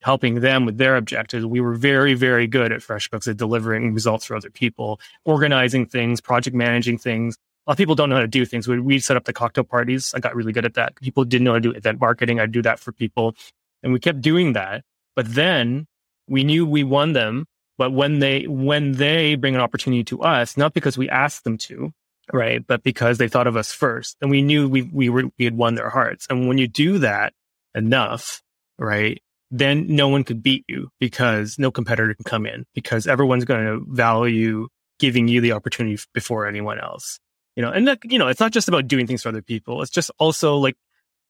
helping 0.03 0.41
them 0.41 0.67
with 0.67 0.77
their 0.77 0.97
objectives. 0.97 1.47
We 1.47 1.61
were 1.61 1.75
very, 1.75 2.15
very 2.15 2.47
good 2.47 2.73
at 2.73 2.81
FreshBooks 2.81 3.29
at 3.29 3.37
delivering 3.37 3.95
results 3.95 4.27
for 4.27 4.37
other 4.37 4.51
people, 4.51 5.01
organizing 5.25 5.87
things, 5.87 6.21
project 6.21 6.57
managing 6.57 6.99
things, 6.99 7.39
lot 7.71 7.75
of 7.75 7.79
people 7.79 7.95
don't 7.95 8.09
know 8.09 8.17
how 8.17 8.23
to 8.23 8.27
do 8.27 8.45
things. 8.45 8.67
We, 8.67 8.81
we 8.81 8.99
set 8.99 9.17
up 9.17 9.27
the 9.27 9.33
cocktail 9.33 9.63
parties. 9.63 10.13
I 10.13 10.19
got 10.19 10.35
really 10.35 10.53
good 10.53 10.65
at 10.65 10.75
that. 10.75 10.97
People 10.97 11.25
didn't 11.25 11.45
know 11.45 11.53
how 11.53 11.59
to 11.59 11.61
do 11.61 11.71
event 11.71 12.01
marketing. 12.01 12.41
I'd 12.41 12.51
do 12.51 12.63
that 12.63 12.81
for 12.81 12.91
people. 12.91 13.37
And 13.85 13.93
we 13.93 14.01
kept 14.01 14.21
doing 14.21 14.55
that. 14.55 14.83
But 15.15 15.33
then 15.33 15.87
we 16.27 16.43
knew 16.43 16.67
we 16.67 16.83
won 16.83 17.13
them. 17.13 17.47
But 17.79 17.93
when 17.93 18.19
they, 18.19 18.49
when 18.49 18.93
they 18.93 19.37
bring 19.37 19.55
an 19.55 19.61
opportunity 19.61 20.03
to 20.05 20.21
us, 20.21 20.57
not 20.57 20.75
because 20.75 20.99
we 20.99 21.09
asked 21.09 21.45
them 21.45 21.59
to, 21.59 21.93
right? 22.33 22.67
But 22.67 22.83
because 22.83 23.19
they 23.19 23.29
thought 23.29 23.47
of 23.47 23.57
us 23.57 23.73
first 23.73 24.17
and 24.21 24.33
we 24.33 24.43
knew 24.43 24.69
we, 24.69 24.83
we 24.83 25.09
were, 25.09 25.31
we 25.39 25.45
had 25.45 25.57
won 25.57 25.77
their 25.77 25.91
hearts. 25.91 26.27
And 26.29 26.49
when 26.49 26.59
you 26.59 26.67
do 26.67 26.99
that 26.99 27.35
enough, 27.73 28.43
right? 28.81 29.23
Then 29.53 29.87
no 29.95 30.09
one 30.09 30.25
could 30.25 30.43
beat 30.43 30.65
you 30.67 30.89
because 30.99 31.57
no 31.57 31.71
competitor 31.71 32.15
can 32.15 32.25
come 32.25 32.47
in 32.47 32.67
because 32.75 33.07
everyone's 33.07 33.45
going 33.45 33.65
to 33.65 33.87
value 33.89 34.67
giving 34.99 35.29
you 35.29 35.41
the 35.41 35.53
opportunity 35.53 36.03
before 36.13 36.49
anyone 36.49 36.81
else 36.81 37.21
you 37.57 37.63
know, 37.63 37.71
and 37.71 37.89
that, 37.89 37.99
you 38.05 38.19
know, 38.19 38.29
it's 38.29 38.41
not 38.41 38.53
just 38.53 38.69
about 38.69 38.89
doing 38.89 39.07
things 39.07 39.23
for 39.23 39.29
other 39.29 39.43
people. 39.43 39.83
It's 39.83 39.91
just 39.91 40.11
also 40.19 40.57
like 40.57 40.77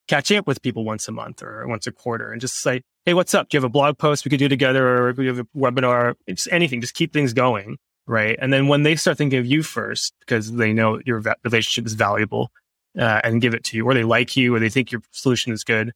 catching 0.09 0.37
up 0.37 0.47
with 0.47 0.63
people 0.63 0.85
once 0.85 1.09
a 1.09 1.13
month 1.13 1.43
or 1.43 1.67
once 1.67 1.87
a 1.87 1.93
quarter 1.93 2.33
and 2.33 2.41
just 2.41 2.61
say, 2.61 2.83
Hey, 3.05 3.15
what's 3.15 3.35
up? 3.35 3.49
Do 3.49 3.57
you 3.57 3.59
have 3.59 3.65
a 3.65 3.71
blog 3.71 3.97
post 3.97 4.25
we 4.25 4.29
could 4.29 4.39
do 4.39 4.49
together 4.49 4.87
or 4.87 5.13
we 5.13 5.27
have 5.27 5.39
a 5.39 5.45
webinar? 5.57 6.15
It's 6.27 6.47
anything. 6.49 6.81
Just 6.81 6.95
keep 6.95 7.13
things 7.13 7.33
going. 7.33 7.79
Right. 8.07 8.37
And 8.41 8.53
then 8.53 8.67
when 8.67 8.83
they 8.83 8.97
start 8.97 9.19
thinking 9.19 9.39
of 9.39 9.47
you 9.47 9.63
first, 9.63 10.15
because 10.21 10.53
they 10.53 10.73
know 10.73 11.01
your 11.07 11.21
va- 11.21 11.37
relationship 11.45 11.87
is 11.87 11.95
valuable 11.95 12.51
uh, 12.99 13.21
and 13.23 13.41
give 13.41 13.55
it 13.55 13.63
to 13.65 13.77
you, 13.77 13.87
or 13.87 13.95
they 13.95 14.03
like 14.03 14.37
you, 14.37 14.55
or 14.55 14.59
they 14.59 14.69
think 14.69 14.91
your 14.91 15.01
solution 15.13 15.53
is 15.53 15.63
good, 15.63 15.93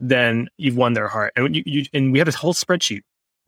then 0.00 0.48
you've 0.56 0.76
won 0.76 0.94
their 0.94 1.06
heart. 1.06 1.32
And 1.36 1.54
you, 1.54 1.62
you 1.64 1.84
and 1.92 2.12
we 2.12 2.18
had 2.18 2.26
this 2.26 2.34
whole 2.34 2.52
spreadsheet. 2.52 3.02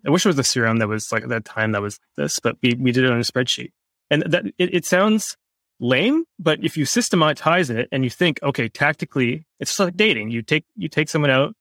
I 0.07 0.11
wish 0.11 0.25
it 0.25 0.29
was 0.29 0.39
a 0.39 0.43
CRM 0.43 0.79
that 0.79 0.89
was 0.89 1.11
like 1.11 1.25
at 1.25 1.29
that 1.31 1.45
time 1.45 1.73
that 1.73 1.83
was 1.83 1.99
this, 2.17 2.39
but 2.39 2.57
we, 2.63 2.75
we 2.75 2.93
did 2.93 3.05
it 3.05 3.11
on 3.11 3.19
a 3.19 3.23
spreadsheet. 3.23 3.73
And 4.11 4.23
that 4.27 4.47
it, 4.59 4.75
it 4.75 4.85
sounds 4.85 5.37
lame, 5.81 6.25
but 6.39 6.63
if 6.63 6.77
you 6.77 6.85
systematize 6.85 7.71
it 7.71 7.89
and 7.93 8.05
you 8.05 8.11
think, 8.11 8.43
okay, 8.43 8.69
tactically, 8.69 9.45
it's 9.61 9.79
like 9.79 9.97
dating. 9.97 10.31
You 10.31 10.43
take 10.43 10.65
you 10.77 10.89
take 10.89 11.09
someone 11.09 11.31
out 11.31 11.55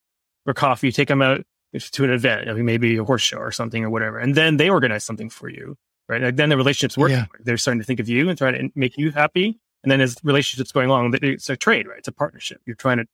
for 0.46 0.54
coffee, 0.54 0.88
you 0.88 0.92
take 0.92 1.08
them 1.08 1.22
out 1.22 1.42
to 1.80 2.04
an 2.04 2.12
event, 2.12 2.58
maybe 2.58 2.98
a 2.98 3.04
horse 3.04 3.22
show 3.22 3.38
or 3.38 3.52
something 3.52 3.84
or 3.84 3.90
whatever, 3.90 4.20
and 4.20 4.36
then 4.36 4.58
they 4.58 4.70
organize 4.70 5.04
something 5.04 5.30
for 5.30 5.50
you, 5.50 5.76
right? 6.08 6.22
Like 6.22 6.36
then 6.36 6.50
the 6.50 6.58
relationship's 6.58 6.98
working. 6.98 7.18
Yeah. 7.18 7.26
They're 7.40 7.58
starting 7.58 7.82
to 7.82 7.86
think 7.86 8.00
of 8.00 8.08
you 8.08 8.30
and 8.30 8.38
trying 8.38 8.54
to 8.54 8.70
make 8.76 8.98
you 8.98 9.12
happy. 9.12 9.60
And 9.84 9.92
then 9.92 10.00
as 10.00 10.16
relationships 10.24 10.72
going 10.72 10.88
along, 10.88 11.14
it's 11.22 11.50
a 11.50 11.58
trade, 11.58 11.88
right? 11.88 11.98
It's 11.98 12.08
a 12.08 12.14
partnership. 12.14 12.62
You're 12.66 12.76
trying 12.76 12.98
to 12.98 13.06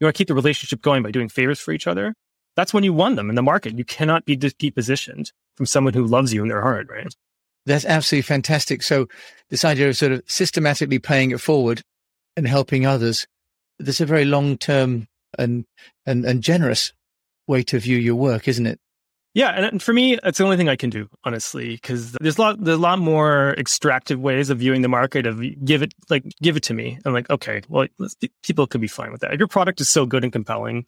you 0.00 0.06
want 0.06 0.16
to 0.16 0.18
keep 0.18 0.28
the 0.28 0.34
relationship 0.34 0.80
going 0.80 1.02
by 1.02 1.10
doing 1.10 1.28
favors 1.28 1.60
for 1.60 1.72
each 1.72 1.86
other. 1.86 2.14
That's 2.56 2.74
when 2.74 2.84
you 2.84 2.92
won 2.92 3.14
them 3.14 3.28
in 3.28 3.36
the 3.36 3.42
market. 3.42 3.78
You 3.78 3.84
cannot 3.84 4.24
be 4.24 4.36
depositioned 4.36 5.30
from 5.56 5.66
someone 5.66 5.94
who 5.94 6.04
loves 6.04 6.32
you 6.32 6.42
in 6.42 6.48
their 6.48 6.62
heart, 6.62 6.88
right? 6.90 7.14
That's 7.70 7.84
absolutely 7.84 8.22
fantastic. 8.22 8.82
So 8.82 9.06
this 9.48 9.64
idea 9.64 9.88
of 9.88 9.96
sort 9.96 10.12
of 10.12 10.22
systematically 10.26 10.98
paying 10.98 11.30
it 11.30 11.40
forward 11.40 11.82
and 12.36 12.46
helping 12.46 12.86
others, 12.86 13.26
there's 13.78 14.00
a 14.00 14.06
very 14.06 14.24
long 14.24 14.58
term 14.58 15.06
and, 15.38 15.64
and, 16.06 16.24
and 16.24 16.42
generous 16.42 16.92
way 17.46 17.62
to 17.64 17.78
view 17.78 17.96
your 17.96 18.16
work, 18.16 18.48
isn't 18.48 18.66
it? 18.66 18.80
Yeah, 19.32 19.50
and 19.50 19.80
for 19.80 19.92
me, 19.92 20.18
it's 20.24 20.38
the 20.38 20.44
only 20.44 20.56
thing 20.56 20.68
I 20.68 20.74
can 20.74 20.90
do, 20.90 21.08
honestly, 21.22 21.76
because 21.76 22.12
there's 22.20 22.36
a 22.36 22.40
lot 22.40 22.64
there's 22.64 22.78
a 22.78 22.80
lot 22.80 22.98
more 22.98 23.54
extractive 23.56 24.18
ways 24.18 24.50
of 24.50 24.58
viewing 24.58 24.82
the 24.82 24.88
market. 24.88 25.24
Of 25.24 25.40
give 25.64 25.82
it 25.82 25.94
like 26.08 26.24
give 26.42 26.56
it 26.56 26.64
to 26.64 26.74
me. 26.74 26.98
I'm 27.04 27.12
like, 27.12 27.30
okay, 27.30 27.62
well, 27.68 27.86
people 28.42 28.66
could 28.66 28.80
be 28.80 28.88
fine 28.88 29.12
with 29.12 29.20
that. 29.20 29.32
If 29.32 29.38
your 29.38 29.46
product 29.46 29.80
is 29.80 29.88
so 29.88 30.04
good 30.04 30.24
and 30.24 30.32
compelling, 30.32 30.84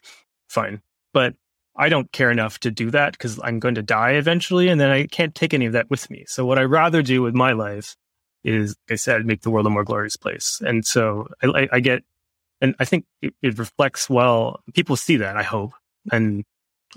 fine. 0.49 0.83
But 1.15 1.37
I 1.77 1.89
don't 1.89 2.11
care 2.13 2.31
enough 2.31 2.61
to 2.61 2.71
do 2.71 2.91
that 2.91 3.13
because 3.13 3.41
I'm 3.43 3.59
going 3.59 3.77
to 3.77 3.83
die 3.83 4.13
eventually, 4.13 4.69
and 4.69 4.81
then 4.81 4.91
I 4.91 5.07
can't 5.07 5.35
take 5.35 5.55
any 5.55 5.67
of 5.67 5.73
that 5.73 5.89
with 5.89 6.11
me. 6.11 6.25
So 6.27 6.45
what 6.45 6.59
I 6.59 6.65
rather 6.65 7.03
do 7.03 7.23
with 7.23 7.35
my 7.35 7.53
life 7.53 7.97
is, 8.45 8.77
like 8.89 8.95
I 8.95 8.97
said, 8.97 9.25
make 9.25 9.43
the 9.43 9.51
world 9.51 9.67
a 9.67 9.71
more 9.71 9.85
glorious 9.85 10.17
place. 10.17 10.61
And 10.65 10.85
so 10.85 11.29
I, 11.43 11.69
I 11.73 11.81
get, 11.81 12.03
and 12.61 12.75
I 12.79 12.85
think 12.85 13.07
it, 13.23 13.35
it, 13.43 13.59
reflects 13.59 14.11
well. 14.11 14.61
People 14.75 14.97
see 14.97 15.17
that, 15.19 15.37
I 15.37 15.43
hope, 15.43 15.73
and 16.11 16.45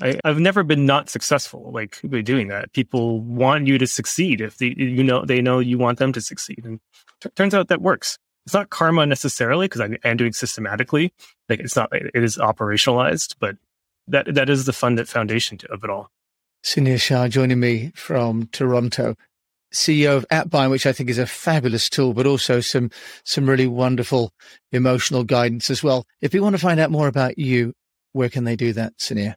I, 0.02 0.20
have 0.26 0.40
never 0.40 0.64
been 0.64 0.86
not 0.86 1.10
successful 1.10 1.72
like 1.74 2.00
by 2.04 2.22
doing 2.22 2.50
that. 2.50 2.74
People 2.74 3.22
want 3.22 3.68
you 3.68 3.78
to 3.78 3.88
succeed 3.88 4.42
if 4.42 4.58
they, 4.58 4.74
you 4.78 5.04
know 5.04 5.24
they 5.24 5.42
know 5.42 5.60
you 5.60 5.78
want 5.78 6.00
them 6.00 6.12
to 6.14 6.22
succeed, 6.22 6.64
and 6.66 6.80
t- 7.22 7.30
turns 7.36 7.54
out 7.54 7.70
that 7.70 7.82
works. 7.82 8.18
It's 8.46 8.54
not 8.54 8.70
karma 8.70 9.06
necessarily 9.06 9.66
because 9.66 9.82
I 9.82 9.98
am 10.08 10.18
doing 10.18 10.34
systematically. 10.34 11.14
Like 11.50 11.60
it's 11.60 11.76
not, 11.76 11.90
it 11.94 12.24
is 12.24 12.38
operationalized, 12.38 13.36
but 13.40 13.56
that 14.08 14.34
that 14.34 14.50
is 14.50 14.66
the 14.66 14.74
fund 14.74 15.08
foundation 15.08 15.58
of 15.70 15.84
it 15.84 15.90
all. 15.90 16.10
Sunir 16.64 17.00
Shah 17.00 17.28
joining 17.28 17.60
me 17.60 17.92
from 17.96 18.48
Toronto, 18.48 19.16
CEO 19.74 20.18
of 20.18 20.26
AppBind, 20.30 20.72
which 20.72 20.86
I 20.86 20.94
think 20.94 21.10
is 21.10 21.18
a 21.18 21.28
fabulous 21.28 21.90
tool, 21.90 22.14
but 22.14 22.26
also 22.26 22.60
some 22.60 22.90
some 23.24 23.50
really 23.50 23.68
wonderful 23.68 24.32
emotional 24.72 25.24
guidance 25.24 25.70
as 25.70 25.84
well. 25.84 26.06
If 26.22 26.34
you 26.34 26.42
want 26.42 26.56
to 26.56 26.62
find 26.62 26.80
out 26.80 26.92
more 26.92 27.08
about 27.08 27.38
you, 27.38 27.74
where 28.14 28.30
can 28.30 28.44
they 28.46 28.56
do 28.56 28.74
that, 28.74 28.98
Sunir? 28.98 29.36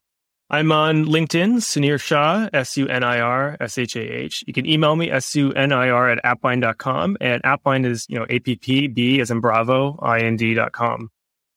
I'm 0.51 0.73
on 0.73 1.05
LinkedIn, 1.05 1.57
Sunir 1.57 2.01
Shah, 2.01 2.49
S-U-N-I-R-S-H-A-H. 2.55 4.45
You 4.47 4.55
can 4.55 4.65
email 4.65 4.97
me, 4.97 5.11
S-U-N-I-R 5.11 6.09
at 6.09 6.25
appbind.com. 6.25 7.19
And 7.21 7.43
appbind 7.43 7.85
is, 7.85 8.07
you 8.09 8.19
know, 8.19 8.25
A-P-P-B 8.31 9.21
as 9.21 9.31
in 9.31 9.41
Bravo, 9.41 9.99
I-N-D.com. 10.01 11.11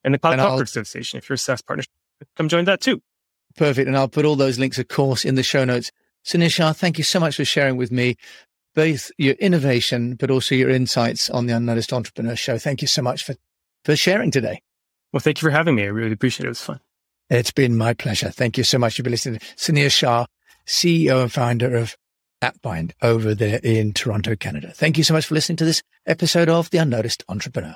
And 0.04 0.13
the 0.13 0.19
Cloud 0.19 0.39
Software 0.39 0.63
Association, 0.63 1.19
if 1.19 1.30
you're 1.30 1.36
a 1.36 1.38
SaaS 1.38 1.62
partner, 1.62 1.86
come 2.36 2.49
join 2.49 2.65
that 2.65 2.81
too. 2.81 3.01
Perfect. 3.55 3.88
And 3.88 3.97
I'll 3.97 4.07
put 4.07 4.25
all 4.25 4.36
those 4.36 4.60
links, 4.60 4.79
of 4.79 4.88
course, 4.88 5.25
in 5.25 5.36
the 5.36 5.43
show 5.43 5.65
notes. 5.65 5.91
Sunir 6.25 6.51
Shah, 6.51 6.73
thank 6.73 6.97
you 6.97 7.03
so 7.03 7.19
much 7.19 7.36
for 7.36 7.45
sharing 7.45 7.77
with 7.77 7.91
me 7.91 8.15
both 8.75 9.12
your 9.17 9.34
innovation, 9.36 10.15
but 10.15 10.31
also 10.31 10.55
your 10.55 10.69
insights 10.69 11.29
on 11.29 11.45
the 11.45 11.55
Unnoticed 11.55 11.91
Entrepreneur 11.91 12.36
Show. 12.36 12.57
Thank 12.57 12.81
you 12.81 12.88
so 12.88 13.01
much 13.01 13.23
for, 13.23 13.36
for 13.84 13.95
sharing 13.95 14.31
today. 14.31 14.62
Well, 15.12 15.19
thank 15.19 15.41
you 15.41 15.47
for 15.47 15.51
having 15.51 15.75
me. 15.75 15.84
I 15.84 15.88
really 15.88 16.13
appreciate 16.13 16.45
it. 16.45 16.47
It 16.47 16.51
was 16.51 16.62
fun. 16.62 16.79
It's 17.29 17.51
been 17.51 17.75
my 17.75 17.93
pleasure. 17.93 18.29
Thank 18.29 18.57
you 18.57 18.63
so 18.63 18.77
much 18.77 18.97
for 18.97 19.10
listening. 19.10 19.39
Sunir 19.57 19.91
Shah, 19.91 20.25
CEO 20.67 21.21
and 21.23 21.31
founder 21.31 21.75
of 21.75 21.97
AppBind 22.41 22.91
over 23.01 23.36
there 23.36 23.60
in 23.63 23.93
Toronto, 23.93 24.36
Canada. 24.36 24.71
Thank 24.73 24.97
you 24.97 25.03
so 25.03 25.13
much 25.13 25.25
for 25.25 25.36
listening 25.36 25.57
to 25.57 25.65
this 25.65 25.84
episode 26.05 26.49
of 26.49 26.69
The 26.69 26.79
Unnoticed 26.79 27.23
Entrepreneur. 27.29 27.75